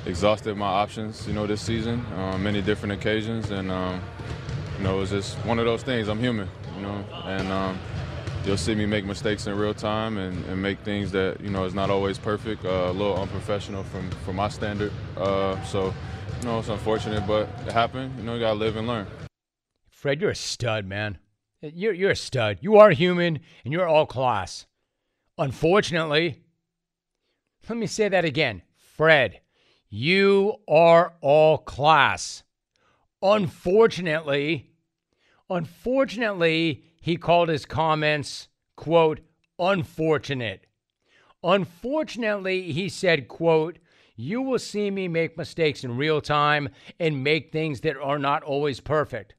[0.05, 4.01] exhausted my options, you know, this season, uh, many different occasions, and um,
[4.77, 6.07] you know, it was just one of those things.
[6.07, 7.79] I'm human, you know, and um,
[8.45, 11.65] you'll see me make mistakes in real time and, and make things that you know
[11.65, 14.93] is not always perfect, uh, a little unprofessional from from my standard.
[15.17, 15.93] Uh, so,
[16.39, 18.17] you know, it's unfortunate, but it happened.
[18.17, 19.07] You know, you gotta live and learn.
[19.89, 21.17] Fred, you're a stud, man.
[21.61, 22.59] You're, you're a stud.
[22.61, 24.65] You are human and you're all class.
[25.37, 26.43] Unfortunately,
[27.67, 28.61] let me say that again.
[28.75, 29.41] Fred,
[29.89, 32.43] you are all class.
[33.21, 34.69] Unfortunately,
[35.49, 39.21] unfortunately, he called his comments, quote,
[39.57, 40.65] unfortunate.
[41.43, 43.79] Unfortunately, he said, quote,
[44.15, 48.43] you will see me make mistakes in real time and make things that are not
[48.43, 49.35] always perfect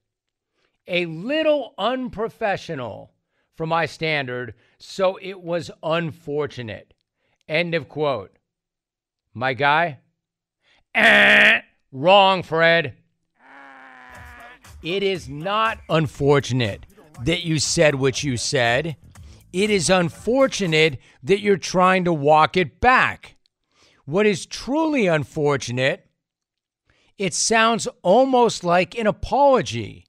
[0.88, 3.12] a little unprofessional
[3.54, 6.94] for my standard, so it was unfortunate.
[7.48, 8.36] End of quote.
[9.34, 9.98] My guy?
[10.94, 11.60] Eh,
[11.92, 12.94] wrong, Fred.
[14.82, 16.86] It is not unfortunate
[17.24, 18.96] that you said what you said.
[19.52, 23.36] It is unfortunate that you're trying to walk it back.
[24.04, 26.08] What is truly unfortunate,
[27.18, 30.07] it sounds almost like an apology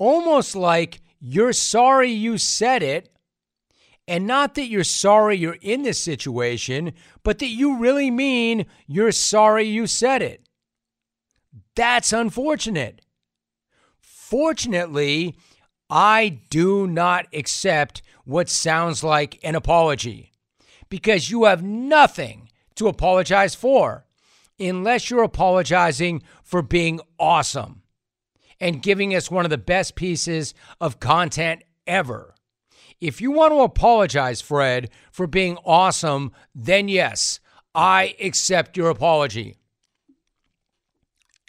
[0.00, 3.08] almost like you're sorry you said it.
[4.08, 9.12] And not that you're sorry you're in this situation, but that you really mean you're
[9.12, 10.48] sorry you said it.
[11.76, 13.02] That's unfortunate.
[14.00, 15.36] Fortunately,
[15.88, 20.32] I do not accept what sounds like an apology
[20.88, 24.06] because you have nothing to apologize for
[24.58, 27.82] unless you're apologizing for being awesome
[28.60, 32.34] and giving us one of the best pieces of content ever.
[33.00, 37.40] If you want to apologize, Fred, for being awesome, then yes,
[37.74, 39.56] I accept your apology.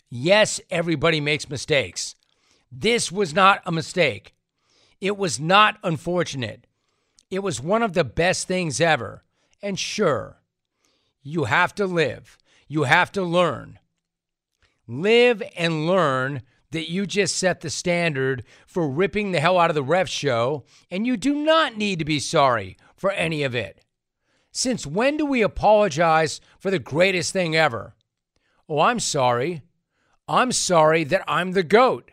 [0.10, 2.16] Yes, everybody makes mistakes.
[2.72, 4.34] This was not a mistake.
[5.02, 6.68] It was not unfortunate.
[7.30, 9.24] It was one of the best things ever.
[9.62, 10.42] And sure,
[11.22, 12.38] you have to live,
[12.68, 13.80] you have to learn.
[14.88, 16.42] Live and learn
[16.72, 20.64] that you just set the standard for ripping the hell out of the ref show,
[20.90, 23.84] and you do not need to be sorry for any of it.
[24.52, 27.96] Since when do we apologize for the greatest thing ever?
[28.68, 29.62] Oh, I'm sorry.
[30.28, 32.12] I'm sorry that I'm the GOAT.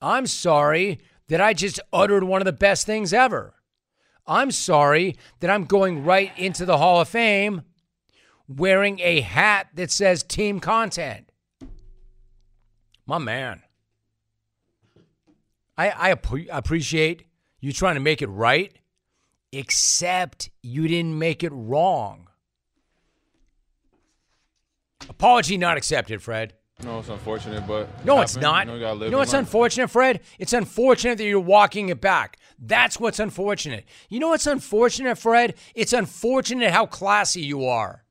[0.00, 3.54] I'm sorry that I just uttered one of the best things ever.
[4.26, 7.62] I'm sorry that I'm going right into the Hall of Fame
[8.48, 11.30] wearing a hat that says team content.
[13.06, 13.63] My man.
[15.76, 17.24] I, I ap- appreciate
[17.60, 18.72] you trying to make it right,
[19.52, 22.28] except you didn't make it wrong.
[25.08, 26.54] Apology not accepted, Fred.
[26.82, 28.66] No, it's unfortunate, but No, it's not.
[28.66, 29.40] You know, you gotta live You know what's learn.
[29.40, 30.20] unfortunate, Fred?
[30.38, 32.38] It's unfortunate that you're walking it back.
[32.58, 33.84] That's what's unfortunate.
[34.08, 35.54] You know what's unfortunate, Fred?
[35.74, 38.04] It's unfortunate how classy you are.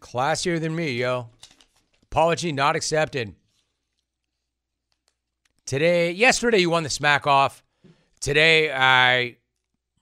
[0.00, 1.28] Classier than me, yo.
[2.04, 3.34] Apology not accepted.
[5.70, 7.62] Today, yesterday you won the smack off.
[8.18, 9.36] Today I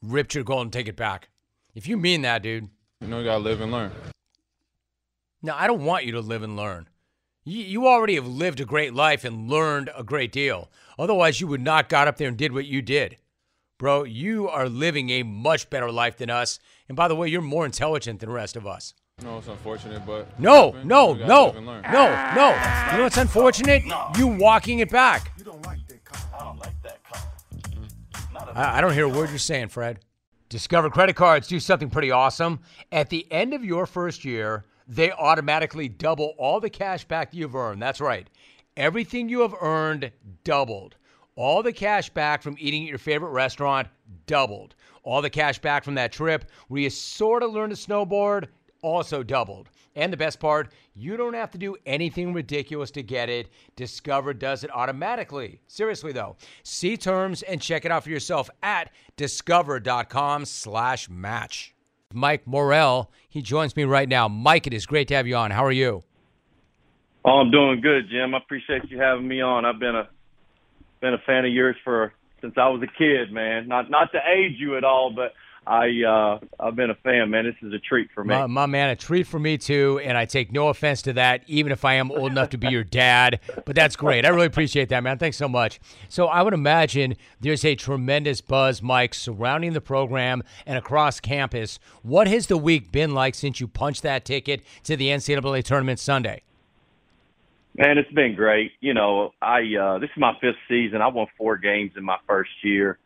[0.00, 1.28] ripped your take it back.
[1.74, 2.70] If you mean that, dude.
[3.02, 3.92] You know, you gotta live and learn.
[5.42, 6.88] No, I don't want you to live and learn.
[7.44, 10.70] You, you already have lived a great life and learned a great deal.
[10.98, 13.18] Otherwise, you would not got up there and did what you did.
[13.76, 16.58] Bro, you are living a much better life than us.
[16.88, 18.94] And by the way, you're more intelligent than the rest of us.
[19.22, 20.88] No, it's unfortunate, but No, happened.
[20.88, 21.82] no, no, live and learn.
[21.82, 22.48] no, no.
[22.92, 23.82] You know what's unfortunate?
[24.16, 25.32] You walking it back.
[28.54, 29.98] I, I don't hear a word you're saying, Fred.
[30.48, 32.60] Discover credit cards do something pretty awesome.
[32.92, 37.36] At the end of your first year, they automatically double all the cash back that
[37.36, 37.82] you've earned.
[37.82, 38.28] That's right.
[38.76, 40.10] Everything you have earned
[40.44, 40.94] doubled.
[41.34, 43.88] All the cash back from eating at your favorite restaurant
[44.26, 44.74] doubled.
[45.02, 48.46] All the cash back from that trip where you sort of learned to snowboard
[48.82, 49.70] also doubled.
[49.96, 53.50] And the best part, you don't have to do anything ridiculous to get it.
[53.74, 55.60] Discover does it automatically.
[55.66, 61.74] Seriously though, see terms and check it out for yourself at discover.com/match.
[62.14, 64.28] Mike Morrell, he joins me right now.
[64.28, 65.50] Mike, it is great to have you on.
[65.50, 66.02] How are you?
[67.24, 68.34] Oh, I'm doing good, Jim.
[68.34, 69.64] I appreciate you having me on.
[69.64, 70.08] I've been a
[71.00, 73.68] been a fan of yours for since I was a kid, man.
[73.68, 75.32] Not not to age you at all, but
[75.68, 77.44] I uh I've been a fan, man.
[77.44, 78.34] This is a treat for me.
[78.34, 81.42] My, my man, a treat for me too, and I take no offense to that,
[81.46, 83.40] even if I am old enough to be your dad.
[83.66, 84.24] But that's great.
[84.24, 85.18] I really appreciate that, man.
[85.18, 85.78] Thanks so much.
[86.08, 91.78] So I would imagine there's a tremendous buzz, Mike, surrounding the program and across campus.
[92.02, 96.00] What has the week been like since you punched that ticket to the NCAA tournament
[96.00, 96.44] Sunday?
[97.76, 98.72] Man, it's been great.
[98.80, 101.02] You know, I uh this is my fifth season.
[101.02, 102.98] I won four games in my first year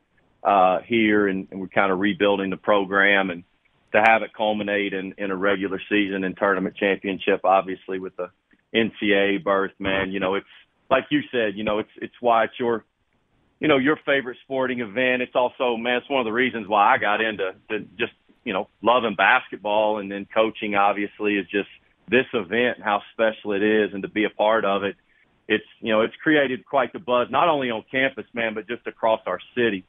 [0.43, 3.45] uh here and, and we're kind of rebuilding the program and
[3.93, 8.31] to have it culminate in, in a regular season and tournament championship, obviously with the
[8.75, 10.47] NCAA berth, man, you know, it's
[10.91, 12.85] like you said, you know, it's it's why it's your
[13.63, 15.23] you know, your favorite sporting event.
[15.23, 18.13] It's also, man, it's one of the reasons why I got into to just,
[18.43, 21.69] you know, loving basketball and then coaching obviously is just
[22.09, 24.97] this event and how special it is and to be a part of it.
[25.47, 28.85] It's, you know, it's created quite the buzz, not only on campus, man, but just
[28.89, 29.85] across our city.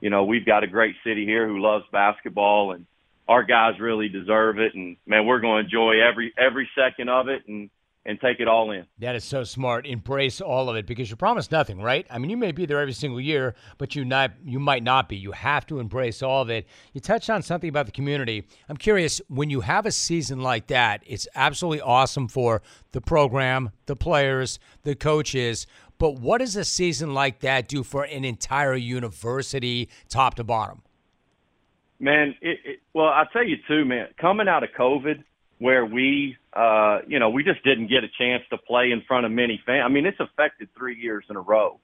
[0.00, 2.86] You know, we've got a great city here who loves basketball and
[3.28, 4.74] our guys really deserve it.
[4.74, 7.68] And man, we're going to enjoy every, every second of it and,
[8.06, 8.86] and take it all in.
[9.00, 9.86] That is so smart.
[9.86, 12.06] Embrace all of it because you promise nothing, right?
[12.10, 15.10] I mean, you may be there every single year, but you not you might not
[15.10, 15.16] be.
[15.16, 16.66] You have to embrace all of it.
[16.94, 18.46] You touched on something about the community.
[18.70, 23.72] I'm curious when you have a season like that, it's absolutely awesome for the program,
[23.84, 25.66] the players, the coaches.
[25.98, 30.82] But what does a season like that do for an entire university, top to bottom?
[32.00, 34.06] Man, it, it, well, I'll tell you too, man.
[34.20, 35.24] Coming out of COVID,
[35.58, 39.26] where we, uh, you know, we just didn't get a chance to play in front
[39.26, 39.82] of many fans.
[39.84, 41.80] I mean, it's affected three years in a row,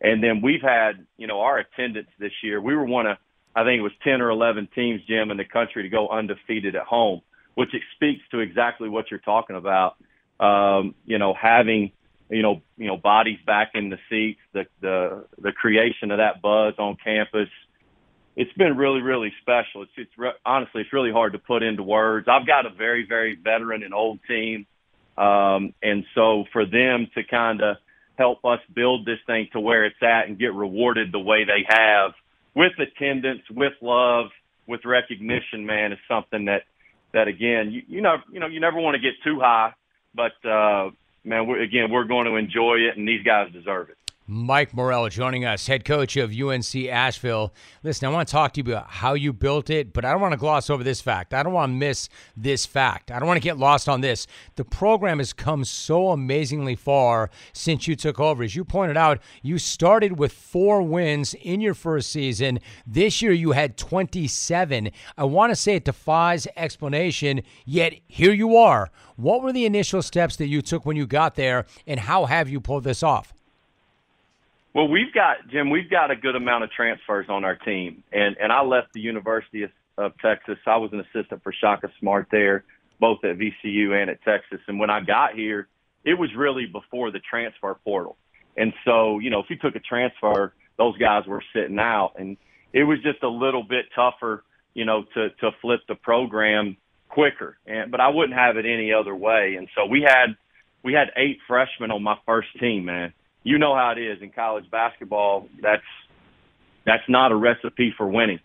[0.00, 2.62] and then we've had, you know, our attendance this year.
[2.62, 3.18] We were one of,
[3.54, 6.74] I think it was ten or eleven teams, Jim, in the country to go undefeated
[6.74, 7.20] at home,
[7.56, 9.96] which speaks to exactly what you're talking about.
[10.38, 11.92] Um, you know, having,
[12.30, 16.40] you know, you know, bodies back in the seats, the the the creation of that
[16.40, 17.48] buzz on campus
[18.36, 19.82] it's been really, really special.
[19.82, 22.26] It's, it's re- honestly, it's really hard to put into words.
[22.26, 24.66] I've got a very, very veteran and old team,
[25.18, 27.76] um, and so for them to kind of
[28.16, 31.66] help us build this thing to where it's at and get rewarded the way they
[31.68, 32.12] have
[32.54, 34.26] with attendance, with love,
[34.66, 36.62] with recognition, man, is something that
[37.12, 39.74] that again, you, you know, you know, you never want to get too high,
[40.14, 40.90] but uh,
[41.24, 43.96] man, we're, again, we're going to enjoy it, and these guys deserve it.
[44.32, 47.52] Mike Morrell joining us, head coach of UNC Asheville.
[47.82, 50.20] Listen, I want to talk to you about how you built it, but I don't
[50.20, 51.34] want to gloss over this fact.
[51.34, 53.10] I don't want to miss this fact.
[53.10, 54.28] I don't want to get lost on this.
[54.54, 58.44] The program has come so amazingly far since you took over.
[58.44, 62.60] As you pointed out, you started with four wins in your first season.
[62.86, 64.92] This year you had 27.
[65.18, 68.92] I want to say it defies explanation, yet here you are.
[69.16, 72.48] What were the initial steps that you took when you got there, and how have
[72.48, 73.34] you pulled this off?
[74.72, 75.70] Well, we've got Jim.
[75.70, 79.00] We've got a good amount of transfers on our team, and and I left the
[79.00, 80.58] University of, of Texas.
[80.66, 82.64] I was an assistant for Shaka Smart there,
[83.00, 84.60] both at VCU and at Texas.
[84.68, 85.66] And when I got here,
[86.04, 88.16] it was really before the transfer portal.
[88.56, 92.36] And so, you know, if you took a transfer, those guys were sitting out, and
[92.72, 94.44] it was just a little bit tougher,
[94.74, 96.76] you know, to to flip the program
[97.08, 97.58] quicker.
[97.66, 99.56] And but I wouldn't have it any other way.
[99.58, 100.36] And so we had
[100.84, 103.12] we had eight freshmen on my first team, man
[103.42, 105.48] you know how it is in college basketball.
[105.60, 105.82] That's
[106.84, 108.40] that's not a recipe for winning.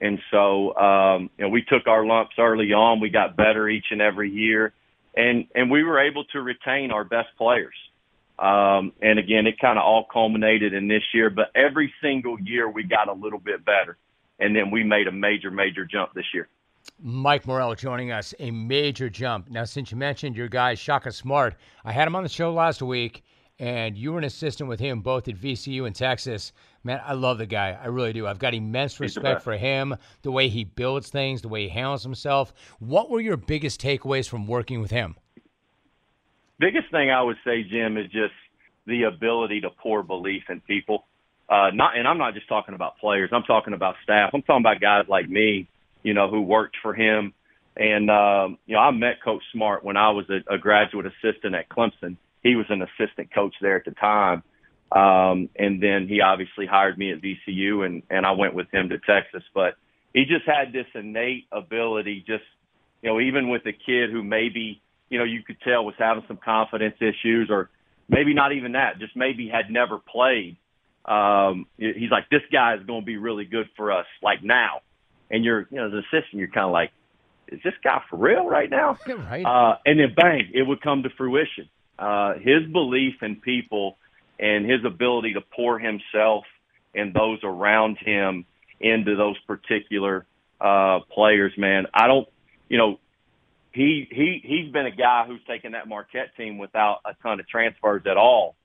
[0.00, 3.00] And so, um, you know, we took our lumps early on.
[3.00, 4.72] We got better each and every year,
[5.16, 7.74] and and we were able to retain our best players.
[8.38, 11.30] Um, and again, it kind of all culminated in this year.
[11.30, 13.96] But every single year, we got a little bit better,
[14.38, 16.48] and then we made a major, major jump this year.
[17.00, 19.50] Mike Morrell joining us, a major jump.
[19.50, 22.82] Now, since you mentioned your guy Shaka Smart, I had him on the show last
[22.82, 23.24] week
[23.58, 26.52] and you were an assistant with him both at VCU and Texas.
[26.84, 27.78] Man, I love the guy.
[27.80, 28.26] I really do.
[28.26, 32.02] I've got immense respect for him, the way he builds things, the way he handles
[32.02, 32.52] himself.
[32.78, 35.16] What were your biggest takeaways from working with him?
[36.58, 38.34] Biggest thing I would say, Jim, is just
[38.86, 41.04] the ability to pour belief in people.
[41.48, 43.30] Uh, not, and I'm not just talking about players.
[43.32, 44.30] I'm talking about staff.
[44.34, 45.68] I'm talking about guys like me,
[46.02, 47.34] you know, who worked for him.
[47.76, 51.54] And um, you know, I met Coach Smart when I was a, a graduate assistant
[51.54, 54.42] at Clemson he was an assistant coach there at the time.
[54.92, 58.90] Um, and then he obviously hired me at VCU and, and I went with him
[58.90, 59.74] to Texas, but
[60.14, 62.44] he just had this innate ability, just,
[63.02, 64.80] you know, even with a kid who maybe,
[65.10, 67.68] you know, you could tell was having some confidence issues or
[68.08, 70.56] maybe not even that, just maybe had never played.
[71.04, 74.82] Um, he's like, this guy is going to be really good for us, like now.
[75.30, 76.92] And you're, you know, as an assistant, you're kind of like,
[77.48, 78.96] is this guy for real right now?
[79.06, 79.44] right.
[79.44, 81.68] Uh, and then bang, it would come to fruition
[81.98, 83.96] uh, his belief in people
[84.38, 86.44] and his ability to pour himself
[86.94, 88.44] and those around him
[88.80, 90.26] into those particular
[90.60, 91.86] uh, players, man.
[91.94, 92.28] I don't,
[92.68, 92.98] you know,
[93.72, 97.48] he he he's been a guy who's taken that Marquette team without a ton of
[97.48, 98.56] transfers at all,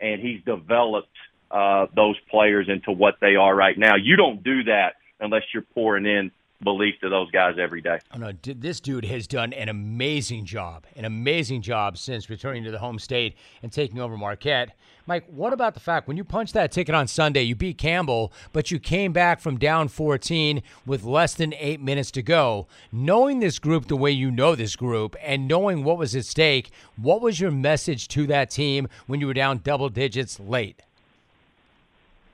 [0.00, 1.08] and he's developed
[1.50, 3.96] uh, those players into what they are right now.
[3.96, 6.30] You don't do that unless you're pouring in
[6.62, 7.98] belief to those guys every day.
[8.14, 12.70] Oh, no, this dude has done an amazing job, an amazing job since returning to
[12.70, 14.76] the home state and taking over Marquette.
[15.06, 18.32] Mike, what about the fact when you punched that ticket on Sunday, you beat Campbell,
[18.52, 22.68] but you came back from down 14 with less than eight minutes to go?
[22.92, 26.70] Knowing this group the way you know this group and knowing what was at stake,
[26.96, 30.82] what was your message to that team when you were down double digits late?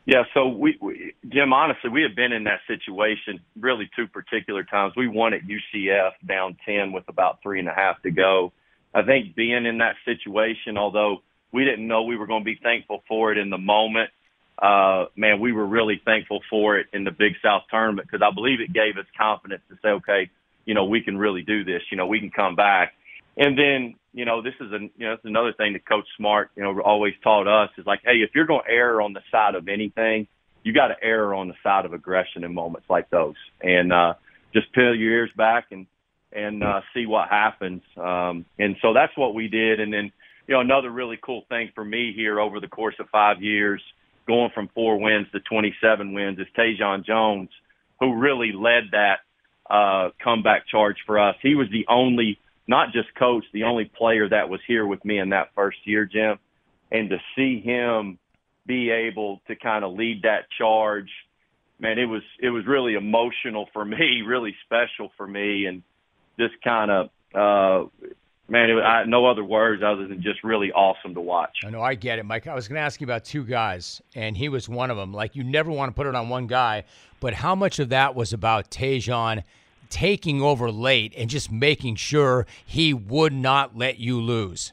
[0.09, 4.65] Yeah, so we, we, Jim, honestly, we have been in that situation really two particular
[4.65, 4.95] times.
[4.97, 8.51] We won at UCF down 10 with about three and a half to go.
[8.95, 11.19] I think being in that situation, although
[11.53, 14.09] we didn't know we were going to be thankful for it in the moment,
[14.63, 18.35] uh, man, we were really thankful for it in the Big South tournament because I
[18.35, 20.31] believe it gave us confidence to say, okay,
[20.65, 21.83] you know, we can really do this.
[21.91, 22.95] You know, we can come back.
[23.37, 26.51] And then, you know, this is a, you know, it's another thing that Coach Smart,
[26.57, 29.21] you know, always taught us is like, hey, if you're going to err on the
[29.31, 30.27] side of anything,
[30.63, 34.15] you got to err on the side of aggression in moments like those, and uh,
[34.53, 35.87] just peel your ears back and
[36.33, 37.83] and uh, see what happens.
[37.97, 39.81] Um, and so that's what we did.
[39.81, 40.13] And then,
[40.47, 43.81] you know, another really cool thing for me here over the course of five years,
[44.27, 47.49] going from four wins to 27 wins, is Tajon Jones,
[47.99, 49.21] who really led that
[49.71, 51.37] uh, comeback charge for us.
[51.43, 52.39] He was the only
[52.69, 56.05] not just coach, the only player that was here with me in that first year,
[56.05, 56.39] Jim.
[56.93, 58.19] And to see him
[58.67, 61.11] be able to kind of lead that charge,
[61.81, 65.83] man, it was it was really emotional for me, really special for me, and
[66.39, 67.89] just kind of uh,
[68.49, 71.59] man, it, I, no other words other than just really awesome to watch.
[71.65, 72.47] I know, I get it, Mike.
[72.47, 75.13] I was going to ask you about two guys, and he was one of them.
[75.13, 76.85] Like you never want to put it on one guy,
[77.21, 79.43] but how much of that was about Tajon?
[79.91, 84.73] Taking over late and just making sure he would not let you lose?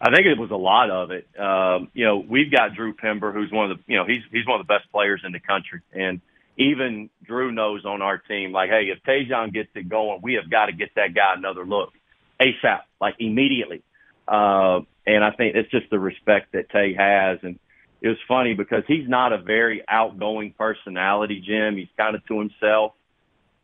[0.00, 1.28] I think it was a lot of it.
[1.38, 4.46] Um, you know, we've got Drew Pember, who's one of the, you know, he's he's
[4.46, 6.20] one of the best players in the country, and
[6.56, 10.50] even Drew knows on our team, like, hey, if Tajon gets it going, we have
[10.50, 11.92] got to get that guy another look,
[12.40, 13.82] ASAP, like immediately.
[14.28, 17.38] Uh, and I think it's just the respect that Tay has.
[17.42, 17.58] And
[18.00, 21.76] it was funny because he's not a very outgoing personality, Jim.
[21.76, 22.92] He's kind of to himself.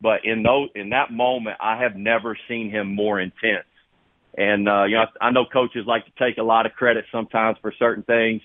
[0.01, 3.65] But in those, in that moment, I have never seen him more intense.
[4.37, 7.57] And, uh, you know, I, know coaches like to take a lot of credit sometimes
[7.61, 8.41] for certain things.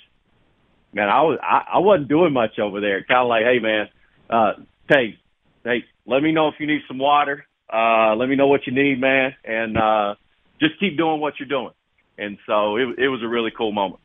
[0.93, 3.05] Man, I was, I, I wasn't doing much over there.
[3.05, 3.89] Kind of like, hey man,
[4.31, 4.53] uh,
[4.91, 5.19] Tay,
[5.63, 7.47] hey, let me know if you need some water.
[7.73, 9.35] Uh, let me know what you need, man.
[9.45, 10.15] And, uh,
[10.61, 11.75] just keep doing what you're doing.
[12.17, 14.01] And so it, it was a really cool moment.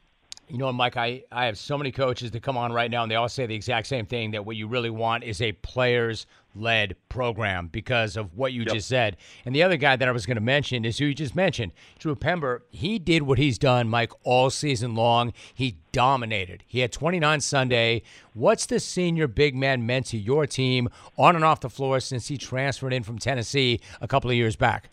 [0.50, 3.12] You know, Mike, I, I have so many coaches that come on right now, and
[3.12, 6.26] they all say the exact same thing that what you really want is a players
[6.56, 8.74] led program because of what you yep.
[8.74, 9.18] just said.
[9.46, 11.72] And the other guy that I was going to mention is who you just mentioned,
[12.00, 12.64] Drew Pember.
[12.72, 15.34] He did what he's done, Mike, all season long.
[15.54, 16.64] He dominated.
[16.66, 18.02] He had 29 Sunday.
[18.34, 22.28] What's the senior big man meant to your team on and off the floor since
[22.28, 24.90] he transferred in from Tennessee a couple of years back?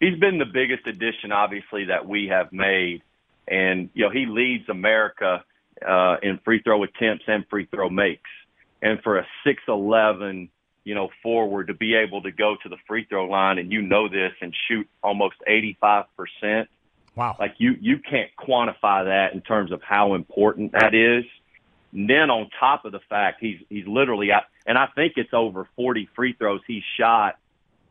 [0.00, 3.02] He's been the biggest addition, obviously, that we have made
[3.48, 5.44] and you know he leads America
[5.86, 8.30] uh, in free throw attempts and free throw makes.
[8.82, 10.50] And for a six eleven,
[10.84, 13.82] you know, forward to be able to go to the free throw line and you
[13.82, 16.68] know this and shoot almost eighty five percent.
[17.14, 17.36] Wow!
[17.38, 21.24] Like you you can't quantify that in terms of how important that is.
[21.92, 24.30] And then on top of the fact he's he's literally
[24.66, 27.38] and I think it's over forty free throws he shot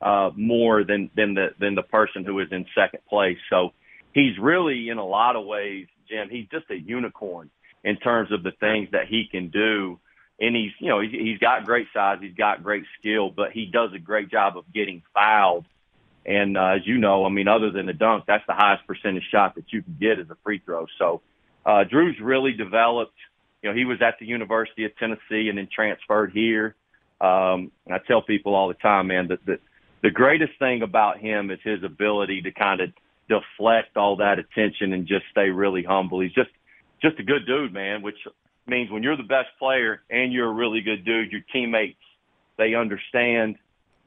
[0.01, 3.39] uh, more than than the than the person who is in second place.
[3.49, 3.74] So
[4.16, 7.51] he's really in a lot of ways, Jim, he's just a unicorn
[7.84, 9.99] in terms of the things that he can do.
[10.39, 13.68] And he's, you know, he's, he's got great size, he's got great skill, but he
[13.68, 15.66] does a great job of getting fouled.
[16.26, 19.24] And uh, as you know, I mean, other than the dunk, that's the highest percentage
[19.30, 20.88] shot that you can get as a free throw.
[20.97, 21.22] So
[21.66, 23.18] uh, Drew's really developed.
[23.61, 26.76] You know, he was at the University of Tennessee and then transferred here.
[27.22, 29.59] Um, and I tell people all the time, man, that the,
[30.01, 32.89] the greatest thing about him is his ability to kind of
[33.28, 36.19] deflect all that attention and just stay really humble.
[36.19, 36.51] He's just
[37.01, 38.17] just a good dude, man, which
[38.67, 41.97] means when you're the best player and you're a really good dude, your teammates
[42.57, 43.57] they understand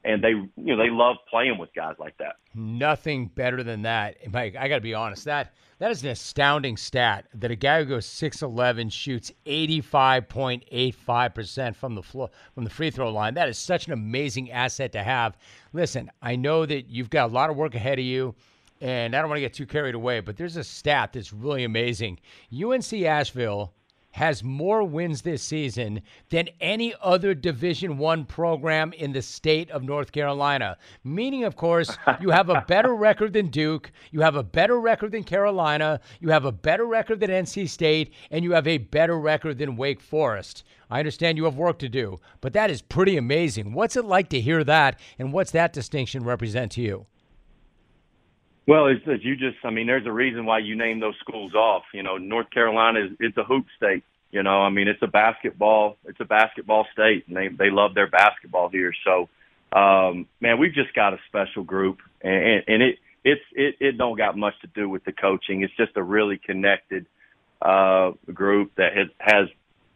[0.03, 2.35] and they you know they love playing with guys like that.
[2.55, 4.55] Nothing better than that, Mike.
[4.55, 7.85] I got to be honest that that is an astounding stat that a guy who
[7.85, 12.69] goes six eleven shoots eighty five point eight five percent from the floor from the
[12.69, 13.33] free throw line.
[13.33, 15.37] That is such an amazing asset to have.
[15.73, 18.35] Listen, I know that you've got a lot of work ahead of you
[18.81, 21.63] and I don't want to get too carried away, but there's a stat that's really
[21.63, 22.19] amazing.
[22.53, 23.73] UNC Asheville
[24.11, 29.83] has more wins this season than any other division 1 program in the state of
[29.83, 34.43] North Carolina meaning of course you have a better record than Duke you have a
[34.43, 38.67] better record than Carolina you have a better record than NC State and you have
[38.67, 40.63] a better record than Wake Forest.
[40.89, 43.73] I understand you have work to do but that is pretty amazing.
[43.73, 47.05] What's it like to hear that and what's that distinction represent to you
[48.69, 51.55] well, as, as you just, I mean, there's a reason why you name those schools
[51.55, 51.81] off.
[51.91, 54.03] You know, North Carolina is it's a hoop state.
[54.31, 57.95] You know, I mean, it's a basketball, it's a basketball state, and they they love
[57.95, 58.93] their basketball here.
[59.03, 59.27] So,
[59.75, 64.15] um, man, we've just got a special group, and, and it it's it it don't
[64.15, 65.63] got much to do with the coaching.
[65.63, 67.07] It's just a really connected
[67.63, 69.47] uh, group that has has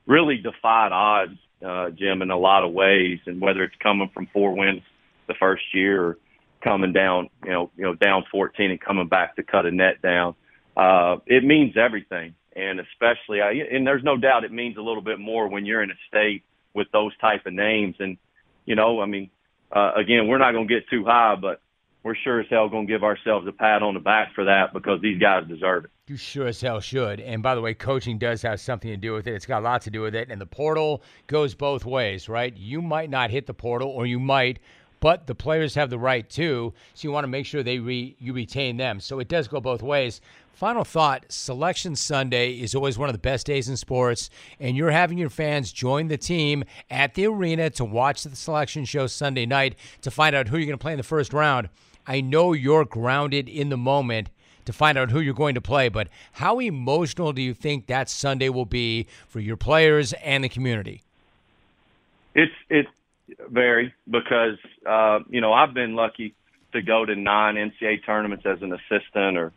[0.07, 3.19] really defied odds, uh, Jim, in a lot of ways.
[3.28, 4.82] And whether it's coming from four wins
[5.28, 6.17] the first year or
[6.64, 10.01] coming down, you know, you know, down 14 and coming back to cut a net
[10.01, 10.36] down.
[10.76, 12.36] Uh, it means everything.
[12.55, 15.82] And especially, I, and there's no doubt it means a little bit more when you're
[15.82, 16.43] in a state
[16.74, 17.95] with those type of names.
[17.99, 18.18] And,
[18.66, 19.30] you know, I mean,
[19.72, 21.61] uh, again, we're not going to get too high, but
[22.03, 24.74] we're sure as hell going to give ourselves a pat on the back for that
[24.74, 25.91] because these guys deserve it.
[26.07, 27.22] You sure as hell should.
[27.22, 29.34] And by the way, coaching does have something to do with it.
[29.34, 30.30] It's got a lot to do with it.
[30.30, 32.55] And the portal goes both ways, right?
[32.55, 34.59] You might not hit the portal, or you might,
[35.04, 36.74] but the players have the right too.
[36.93, 39.01] So you want to make sure they re, you retain them.
[39.01, 40.22] So it does go both ways.
[40.54, 44.30] Final thought Selection Sunday is always one of the best days in sports,
[44.62, 48.86] and you're having your fans join the team at the arena to watch the selection
[48.86, 51.68] show Sunday night to find out who you're going to play in the first round.
[52.08, 54.30] I know you're grounded in the moment
[54.64, 58.10] to find out who you're going to play, but how emotional do you think that
[58.10, 61.01] Sunday will be for your players and the community?
[62.36, 62.89] It's it's
[63.49, 64.57] very because
[64.88, 66.36] uh, you know I've been lucky
[66.73, 69.53] to go to nine NCAA tournaments as an assistant or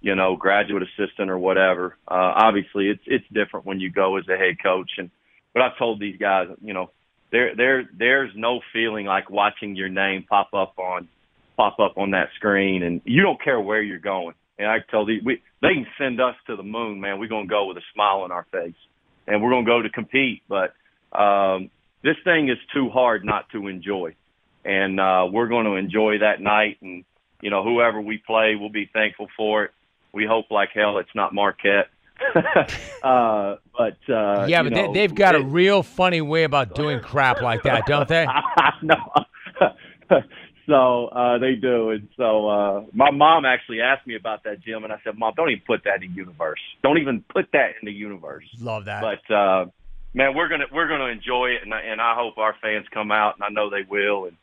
[0.00, 1.96] you know graduate assistant or whatever.
[2.06, 4.90] Uh, obviously, it's it's different when you go as a head coach.
[4.98, 5.10] And
[5.52, 6.90] but I've told these guys, you know,
[7.32, 11.08] there there there's no feeling like watching your name pop up on
[11.56, 14.34] pop up on that screen, and you don't care where you're going.
[14.58, 17.18] And I told these we they can send us to the moon, man.
[17.18, 18.74] We're gonna go with a smile on our face,
[19.26, 20.42] and we're gonna go to compete.
[20.48, 20.74] But
[21.16, 21.70] um,
[22.06, 24.14] this thing is too hard not to enjoy.
[24.64, 26.78] And uh, we're going to enjoy that night.
[26.80, 27.04] And,
[27.42, 29.70] you know, whoever we play, we'll be thankful for it.
[30.12, 31.88] we hope like hell it's not Marquette.
[33.02, 36.74] uh, but uh, yeah, but know, they, have got it, a real funny way about
[36.74, 38.26] doing crap like that, don't they?
[38.82, 38.96] no.
[40.66, 44.84] so uh, they do, and so uh, my mom actually asked me about that, Jim,
[44.84, 46.60] and I said, "Mom, don't even put that in the universe.
[46.82, 49.02] Don't even put that in the universe." Love that.
[49.02, 49.66] But uh,
[50.16, 53.12] man, we're gonna we're gonna enjoy it, and I, and I hope our fans come
[53.12, 54.24] out, and I know they will.
[54.24, 54.36] And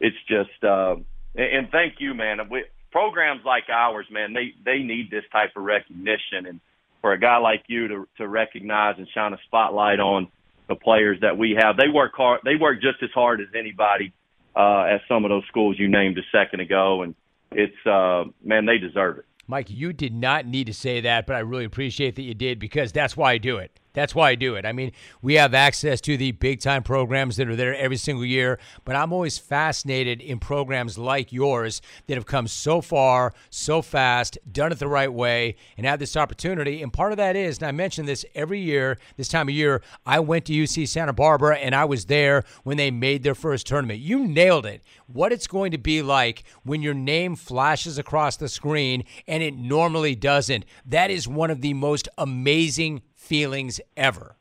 [0.00, 0.96] it's just, uh,
[1.36, 2.38] and, and thank you, man.
[2.50, 6.60] We, programs like ours, man, they they need this type of recognition, and
[7.02, 10.28] for a guy like you to to recognize and shine a spotlight on
[10.68, 11.76] the players that we have.
[11.76, 12.40] They work hard.
[12.44, 14.12] They work just as hard as anybody
[14.56, 17.14] uh, at some of those schools you named a second ago, and
[17.52, 19.26] it's uh, man, they deserve it.
[19.46, 22.60] Mike, you did not need to say that, but I really appreciate that you did
[22.60, 23.72] because that's why I do it.
[23.92, 24.64] That's why I do it.
[24.64, 28.24] I mean, we have access to the big time programs that are there every single
[28.24, 33.82] year, but I'm always fascinated in programs like yours that have come so far, so
[33.82, 36.82] fast, done it the right way, and have this opportunity.
[36.82, 39.82] And part of that is, and I mention this every year, this time of year,
[40.06, 43.66] I went to UC Santa Barbara and I was there when they made their first
[43.66, 43.98] tournament.
[43.98, 44.82] You nailed it.
[45.06, 49.56] What it's going to be like when your name flashes across the screen and it
[49.56, 50.64] normally doesn't.
[50.86, 54.34] That is one of the most amazing feelings ever.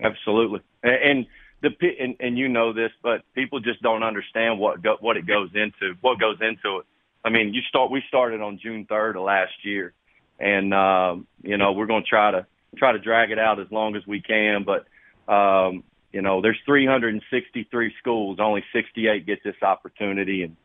[0.00, 1.26] Absolutely, and
[1.62, 5.26] the and, and you know this, but people just don't understand what go, what it
[5.26, 5.94] goes into.
[6.00, 6.86] What goes into it.
[7.24, 7.90] I mean, you start.
[7.90, 9.94] We started on June third of last year,
[10.38, 13.68] and um, you know we're going to try to try to drag it out as
[13.70, 14.64] long as we can.
[14.64, 14.86] But
[15.32, 15.82] um,
[16.12, 18.38] you know, there's 363 schools.
[18.40, 20.56] Only 68 get this opportunity, and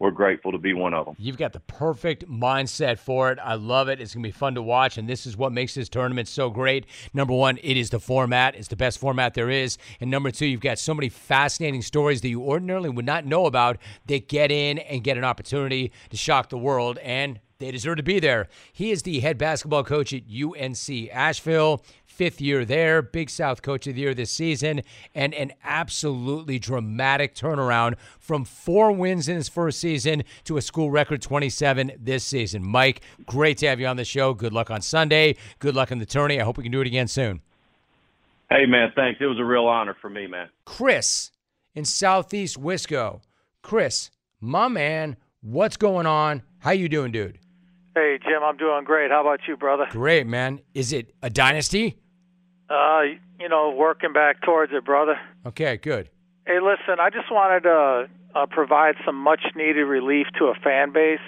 [0.00, 1.14] we're grateful to be one of them.
[1.18, 3.38] You've got the perfect mindset for it.
[3.40, 4.00] I love it.
[4.00, 6.48] It's going to be fun to watch, and this is what makes this tournament so
[6.48, 6.86] great.
[7.12, 8.56] Number one, it is the format.
[8.56, 9.76] It's the best format there is.
[10.00, 13.44] And number two, you've got so many fascinating stories that you ordinarily would not know
[13.44, 13.76] about
[14.06, 16.96] that get in and get an opportunity to shock the world.
[16.98, 18.48] And they deserve to be there.
[18.72, 21.84] He is the head basketball coach at UNC Asheville
[22.20, 24.82] fifth year there, Big South Coach of the Year this season,
[25.14, 30.90] and an absolutely dramatic turnaround from four wins in his first season to a school
[30.90, 32.62] record 27 this season.
[32.62, 34.34] Mike, great to have you on the show.
[34.34, 35.36] Good luck on Sunday.
[35.60, 36.38] Good luck in the tourney.
[36.38, 37.40] I hope we can do it again soon.
[38.50, 39.18] Hey, man, thanks.
[39.18, 40.50] It was a real honor for me, man.
[40.66, 41.30] Chris
[41.74, 43.22] in Southeast Wisco.
[43.62, 44.10] Chris,
[44.42, 46.42] my man, what's going on?
[46.58, 47.38] How you doing, dude?
[47.94, 49.10] Hey, Jim, I'm doing great.
[49.10, 49.86] How about you, brother?
[49.88, 50.60] Great, man.
[50.74, 51.96] Is it a dynasty?
[52.70, 53.00] Uh,
[53.40, 55.18] you know, working back towards it, brother.
[55.44, 56.08] Okay, good.
[56.46, 60.92] Hey, listen, I just wanted to uh, provide some much needed relief to a fan
[60.92, 61.18] base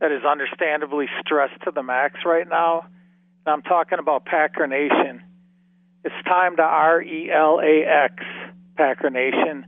[0.00, 2.86] that is understandably stressed to the max right now.
[3.44, 5.22] And I'm talking about Packer Nation.
[6.02, 8.14] It's time to R E L A X,
[8.76, 9.66] Packer Nation,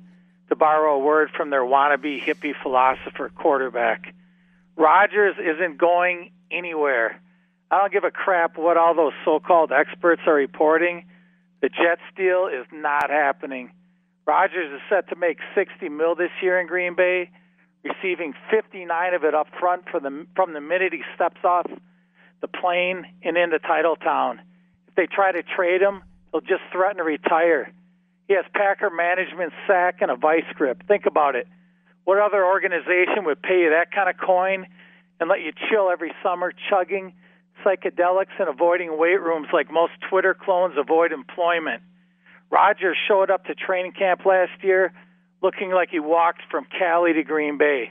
[0.48, 4.14] to borrow a word from their wannabe hippie philosopher quarterback.
[4.76, 7.20] Rodgers isn't going anywhere.
[7.76, 11.04] I don't give a crap what all those so-called experts are reporting.
[11.60, 13.70] The Jets deal is not happening.
[14.24, 17.28] Rodgers is set to make 60 mil this year in Green Bay,
[17.84, 21.66] receiving 59 of it up front for the, from the minute he steps off
[22.40, 24.38] the plane and into Titletown.
[24.88, 26.02] If they try to trade him,
[26.32, 27.70] he'll just threaten to retire.
[28.26, 30.82] He has Packer management sack and a vice grip.
[30.88, 31.46] Think about it.
[32.04, 34.64] What other organization would pay you that kind of coin
[35.20, 37.12] and let you chill every summer chugging–
[37.66, 41.82] psychedelics and avoiding weight rooms like most Twitter clones avoid employment.
[42.50, 44.92] Rodgers showed up to training camp last year
[45.42, 47.90] looking like he walked from Cali to Green Bay.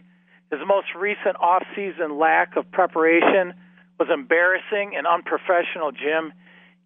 [0.49, 3.53] His most recent off-season lack of preparation
[3.99, 6.31] was embarrassing and unprofessional, Jim.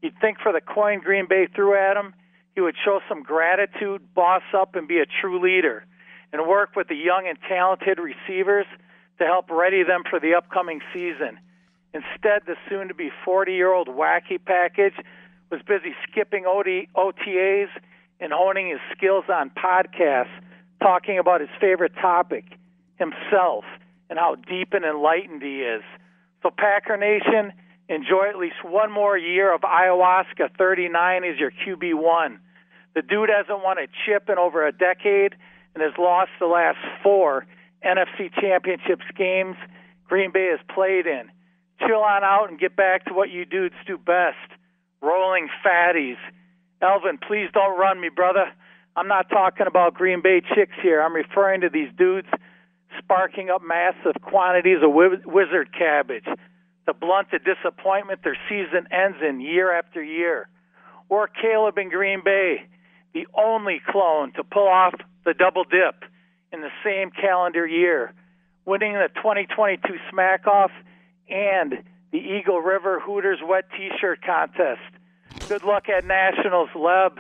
[0.02, 2.14] You'd think for the coin Green Bay threw at him,
[2.56, 5.86] he would show some gratitude, boss up, and be a true leader,
[6.34, 8.66] and work with the young and talented receivers
[9.20, 11.38] to help ready them for the upcoming season.
[11.94, 14.94] Instead, the soon to be 40 year old wacky package
[15.50, 17.70] was busy skipping OD, OTAs
[18.20, 20.28] and honing his skills on podcasts,
[20.82, 22.46] talking about his favorite topic,
[22.98, 23.64] himself,
[24.10, 25.82] and how deep and enlightened he is.
[26.44, 27.54] So, Packer Nation,
[27.88, 32.38] enjoy at least one more year of ayahuasca 39 as your QB1.
[32.96, 35.36] The dude hasn't won a chip in over a decade
[35.74, 37.46] and has lost the last four
[37.84, 39.56] NFC Championships games
[40.08, 41.32] Green Bay has played in
[41.80, 44.38] chill on out and get back to what you dudes do best
[45.02, 46.18] rolling fatties.
[46.82, 48.52] Elvin, please don't run me, brother.
[48.96, 51.02] I'm not talking about Green Bay chicks here.
[51.02, 52.28] I'm referring to these dudes
[52.98, 59.40] sparking up massive quantities of wizard cabbage to blunt the disappointment their season ends in
[59.40, 60.50] year after year.
[61.08, 62.66] Or Caleb in Green Bay,
[63.14, 64.94] the only clone to pull off
[65.26, 66.04] the double dip
[66.52, 68.14] in the same calendar year,
[68.66, 70.72] winning the 2022 smack off
[71.30, 74.82] and the Eagle River Hooters Wet T-shirt contest.
[75.48, 77.20] Good luck at Nationals, Leb.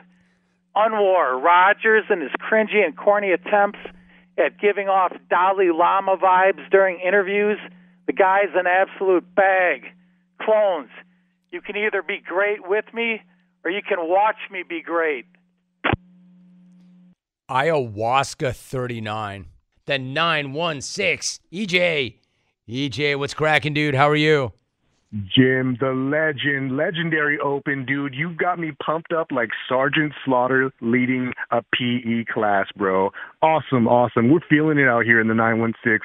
[0.75, 3.79] Unwar Rodgers and his cringy and corny attempts
[4.37, 7.57] at giving off Dalai Lama vibes during interviews.
[8.07, 9.85] The guy's an absolute bag.
[10.41, 10.89] Clones,
[11.51, 13.21] you can either be great with me
[13.63, 15.25] or you can watch me be great.
[17.49, 19.47] Ayahuasca 39.
[19.85, 21.43] Then 916.
[21.51, 22.18] EJ.
[22.69, 23.95] EJ, what's cracking, dude?
[23.95, 24.53] How are you?
[25.11, 28.13] Jim, the legend, legendary open, dude.
[28.13, 33.09] You got me pumped up like Sergeant Slaughter leading a PE class, bro.
[33.41, 34.29] Awesome, awesome.
[34.29, 36.01] We're feeling it out here in the 916.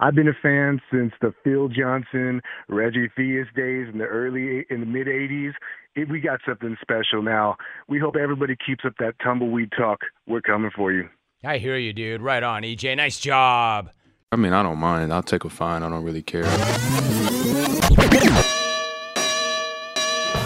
[0.00, 4.80] I've been a fan since the Phil Johnson, Reggie Theus days in the early, in
[4.80, 5.52] the mid 80s.
[5.94, 7.56] It, we got something special now.
[7.86, 10.00] We hope everybody keeps up that tumbleweed talk.
[10.26, 11.08] We're coming for you.
[11.44, 12.20] I hear you, dude.
[12.20, 12.96] Right on, EJ.
[12.96, 13.90] Nice job.
[14.32, 15.12] I mean, I don't mind.
[15.12, 15.82] I'll take a fine.
[15.82, 16.44] I don't really care.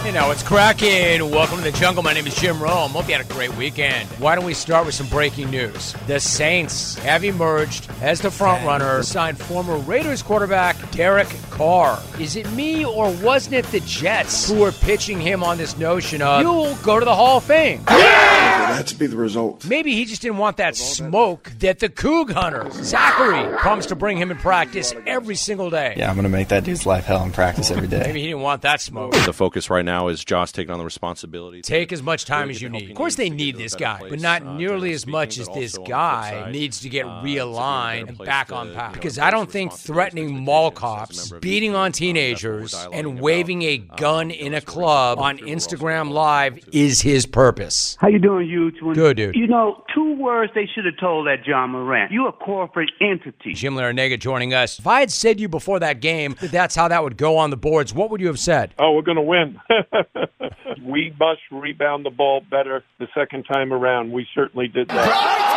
[0.05, 1.31] You know, it's cracking.
[1.31, 2.03] Welcome to the jungle.
[2.03, 2.91] My name is Jim Rome.
[2.91, 4.07] Hope you had a great weekend.
[4.19, 5.93] Why don't we start with some breaking news?
[6.05, 11.99] The Saints have emerged as the front runner, signed former Raiders quarterback Derek Carr.
[12.19, 16.21] Is it me or wasn't it the Jets who were pitching him on this notion
[16.21, 17.83] of you'll go to the Hall of Fame?
[17.85, 19.65] That to be the result.
[19.65, 24.17] Maybe he just didn't want that smoke that the Coug Hunter, Zachary, promised to bring
[24.17, 25.95] him in practice every single day.
[25.97, 28.01] Yeah, I'm going to make that dude's life hell in practice every day.
[28.01, 29.13] Maybe he didn't want that smoke.
[29.13, 31.61] The focus right now is Josh taking on the responsibility.
[31.61, 32.91] Take as much time as you need.
[32.91, 36.81] Of course, they need this guy, but not nearly as much as this guy needs
[36.81, 38.93] to get realigned and back on path.
[38.93, 44.53] Because I don't think threatening mall cops, beating on teenagers, and waving a gun in
[44.53, 47.97] a club on Instagram Live is his purpose.
[47.99, 48.71] How you doing, you?
[48.71, 48.93] two?
[48.93, 49.35] Good, dude.
[49.35, 52.11] You know, two words they should have told that Ja Morant.
[52.11, 53.53] You a corporate entity.
[53.53, 54.79] Jim Larrañaga joining us.
[54.79, 57.49] If I had said you before that game that that's how that would go on
[57.49, 58.73] the boards, what would you have said?
[58.79, 59.59] Oh, we're going to win.
[60.83, 64.11] we must rebound the ball better the second time around.
[64.11, 65.55] We certainly did that.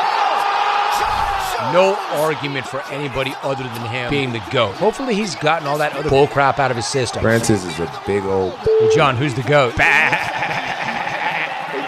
[1.73, 4.75] No argument for anybody other than him being the GOAT.
[4.75, 7.21] Hopefully he's gotten all that other bullcrap out of his system.
[7.21, 8.53] Francis is a big old...
[8.59, 9.75] Hey, John, who's the GOAT?
[9.81, 10.98] At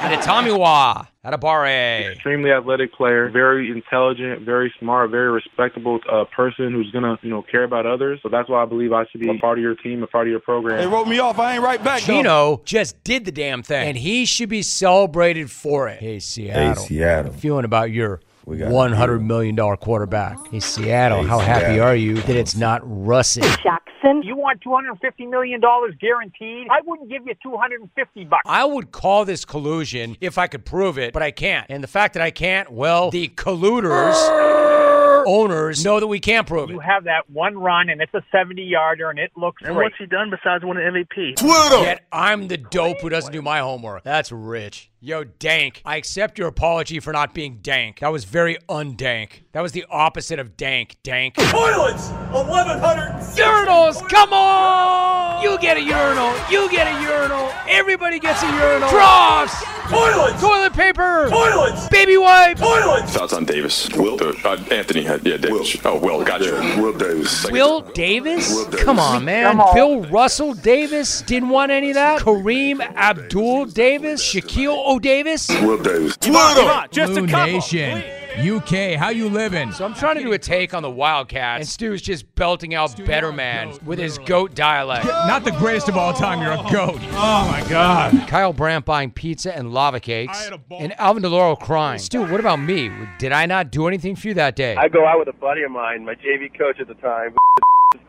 [0.03, 1.07] a Tommy Wah.
[1.23, 2.13] At a Barre.
[2.13, 7.43] Extremely athletic player, very intelligent, very smart, very respectable uh, person who's gonna, you know,
[7.43, 8.21] care about others.
[8.23, 10.29] So that's why I believe I should be a part of your team, a part
[10.29, 10.79] of your program.
[10.79, 11.39] They wrote me off.
[11.39, 12.01] I ain't right back.
[12.01, 12.63] Chino though.
[12.65, 16.01] just did the damn thing, and he should be celebrated for it.
[16.01, 16.83] Hey, Seattle.
[16.83, 17.33] Hey, Seattle.
[17.35, 20.39] Feeling about your one hundred million dollar quarterback.
[20.51, 21.23] Hey, Seattle.
[21.23, 21.61] Hey, how Seattle.
[21.63, 23.43] happy are you that it's not Russell?
[23.63, 24.23] Jackson.
[24.23, 26.69] You want two hundred fifty million dollars guaranteed?
[26.71, 28.43] I wouldn't give you two hundred and fifty bucks.
[28.47, 31.67] I would call this collusion if I could prove it, but I can't.
[31.69, 34.80] And the fact that I can't, well, the colluders.
[35.27, 36.75] Owners know that we can't prove it.
[36.75, 39.85] You have that one run, and it's a 70 yarder, and it looks And great.
[39.87, 41.37] what's he done besides win an MVP?
[41.37, 41.83] Twitter!
[41.83, 44.03] Yet I'm the dope who doesn't do my homework.
[44.05, 44.91] That's rich.
[45.03, 48.01] Yo, Dank, I accept your apology for not being dank.
[48.01, 49.45] That was very undank.
[49.53, 50.97] That was the opposite of dank.
[51.03, 51.37] Dank.
[51.37, 52.11] Toilets!
[52.33, 54.07] 1,100 Urinals!
[54.11, 55.43] Come on!
[55.43, 56.35] You get a urinal.
[56.51, 57.51] You get a urinal.
[57.67, 58.91] Everybody gets a urinal.
[58.91, 59.63] Troughs!
[59.89, 60.41] Toilets!
[60.41, 61.29] Toilet paper!
[61.31, 61.89] Toilets!
[61.89, 62.61] Baby wipes!
[62.61, 63.13] Toilets!
[63.13, 63.89] Thoughts on Davis?
[63.97, 64.19] Will?
[64.47, 65.83] Uh, Anthony had, yeah, Davis.
[65.83, 65.93] Will.
[65.93, 66.45] Oh, Will, gotcha.
[66.45, 67.51] Yeah, Will Davis.
[67.51, 68.51] Will Davis?
[68.51, 68.85] Will Davis.
[68.85, 69.45] Come on, man.
[69.45, 69.75] Come on.
[69.75, 72.21] Bill Russell Davis didn't want any of that.
[72.21, 74.23] Kareem Abdul Davis?
[74.23, 75.49] Shaquille O'Davis?
[75.63, 76.17] Will Davis.
[76.17, 76.87] Twitter!
[76.91, 77.55] Just Blue a couple.
[77.55, 78.20] Nation.
[78.39, 79.73] UK, how you living?
[79.73, 82.97] So I'm trying to do a take on the Wildcats, and Stu's just belting out
[83.05, 85.05] Better Man with his goat dialect.
[85.27, 86.41] Not the greatest of all time.
[86.41, 87.01] You're a goat.
[87.13, 88.29] Oh, my God.
[88.29, 91.99] Kyle Brandt buying pizza and lava cakes, and Alvin Delloro crying.
[91.99, 92.91] Stu, what about me?
[93.19, 94.77] Did I not do anything for you that day?
[94.77, 97.35] I go out with a buddy of mine, my JV coach at the time,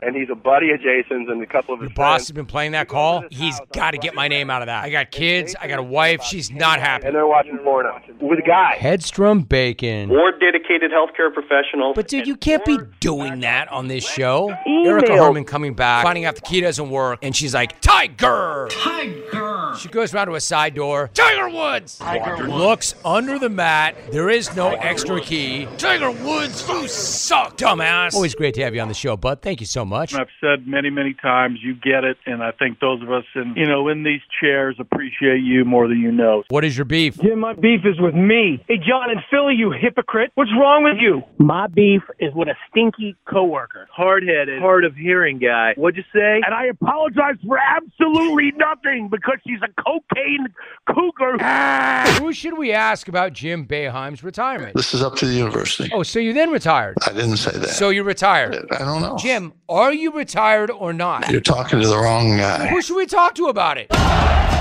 [0.02, 2.28] and he's a buddy of Jason's and a couple of his Your boss friends.
[2.28, 3.24] has been playing that call.
[3.32, 4.84] He's got to get my name out of that.
[4.84, 5.56] I got kids.
[5.60, 6.22] I got a wife.
[6.24, 7.08] She's not happy.
[7.08, 8.76] And they're watching porno with a guy.
[8.80, 10.10] Headstrom Bacon.
[10.10, 11.96] More dedicated healthcare professionals.
[11.96, 14.56] But dude, you can't be doing that on this show.
[14.68, 18.68] Erica Herman coming back, finding out the key doesn't work, and she's like, Tiger!
[18.70, 19.74] Tiger!
[19.80, 21.10] She goes around to a side door.
[21.14, 21.98] Tiger Woods!
[21.98, 23.96] Tiger Looks under the mat.
[24.12, 25.68] There is no extra key.
[25.78, 28.14] Tiger Woods, you suck, dumbass.
[28.14, 29.42] Always great to have you on the show, bud.
[29.42, 30.14] Thank you so much.
[30.14, 33.54] I've said many, many times, you get it, and I think those of us in,
[33.56, 36.44] you know, in these chairs appreciate you more than you know.
[36.50, 37.20] What is your beef?
[37.20, 38.64] Jim, my beef is with me.
[38.68, 40.32] Hey, John in Philly, you hypocrite.
[40.36, 41.24] What's wrong with you?
[41.38, 43.88] My beef is with a stinky coworker.
[43.92, 45.74] Hard-headed, hard of hearing guy.
[45.76, 46.42] What'd you say?
[46.46, 50.48] And I apologize for absolutely nothing because she's a cocaine
[50.88, 51.38] cougar.
[52.20, 54.76] Who should we ask about Jim Boeheim's retirement?
[54.76, 55.90] This is up to the university.
[55.94, 56.98] Oh, so you then retired?
[57.08, 57.70] I didn't say that.
[57.70, 58.68] So you retired?
[58.72, 59.18] I don't know.
[59.18, 61.30] Jim, are you retired or not?
[61.32, 62.68] You're talking to the wrong guy.
[62.68, 63.88] Who should we talk to about it?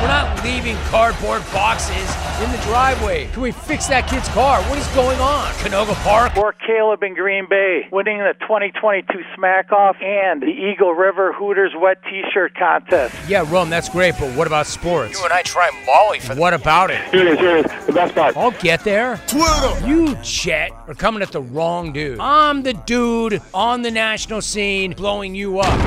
[0.00, 1.94] We're not leaving cardboard boxes
[2.42, 3.26] in the driveway.
[3.32, 4.62] Can we fix that kid's car?
[4.62, 5.46] What is going on?
[5.54, 6.38] Canoga Park?
[6.38, 11.72] Or Caleb in Green Bay winning the 2022 Smack Off and the Eagle River Hooters
[11.78, 13.14] wet T-shirt contest.
[13.28, 15.18] Yeah, Rome, that's great, but what about sports?
[15.18, 17.02] You and I try Molly for What about it?
[17.10, 17.86] Here it is, here it is.
[17.86, 18.34] The best part.
[18.38, 19.20] I'll get there.
[19.26, 19.86] Twitter.
[19.86, 22.18] You, Chet, are coming at the wrong dude.
[22.20, 25.78] I'm the dude on the national scene blowing you up.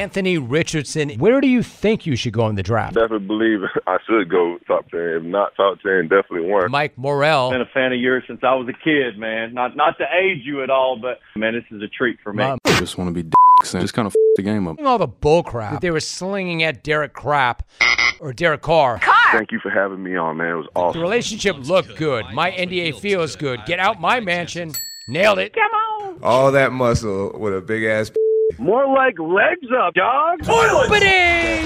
[0.00, 2.94] Anthony Richardson, where do you think you should go in the draft?
[3.00, 5.00] Definitely believe I should go top ten.
[5.00, 6.70] If not top ten, definitely one.
[6.70, 7.50] Mike Morrell.
[7.50, 9.54] Been a fan of yours since I was a kid, man.
[9.54, 12.44] Not not to age you at all, but man, this is a treat for me.
[12.44, 12.58] Mom.
[12.66, 14.78] I just want to be dicks and just kind of f- the game up.
[14.84, 17.66] All the bullcrap that they were slinging at Derek Crap
[18.20, 18.98] or Derek Carr.
[18.98, 19.14] Carr.
[19.32, 20.48] Thank you for having me on, man.
[20.48, 21.00] It was awesome.
[21.00, 22.26] The relationship looked good.
[22.34, 23.64] My NDA feels good.
[23.64, 24.72] Get out my mansion.
[25.08, 25.54] Nailed it.
[25.54, 26.18] Come on.
[26.22, 28.10] All that muscle with a big ass.
[28.58, 30.42] More like legs up, dog.
[30.42, 30.90] Toilet.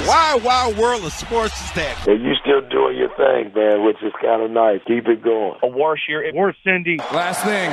[0.06, 2.06] Wild, wild world of sports is that.
[2.06, 4.80] And you still doing your thing, man, which is kind of nice.
[4.86, 5.58] Keep it going.
[5.62, 6.30] A war shear.
[6.34, 6.98] Or Cindy.
[7.12, 7.70] Last thing.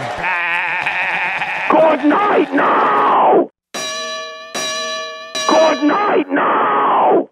[1.72, 3.50] Good night now.
[5.48, 7.30] Good night now.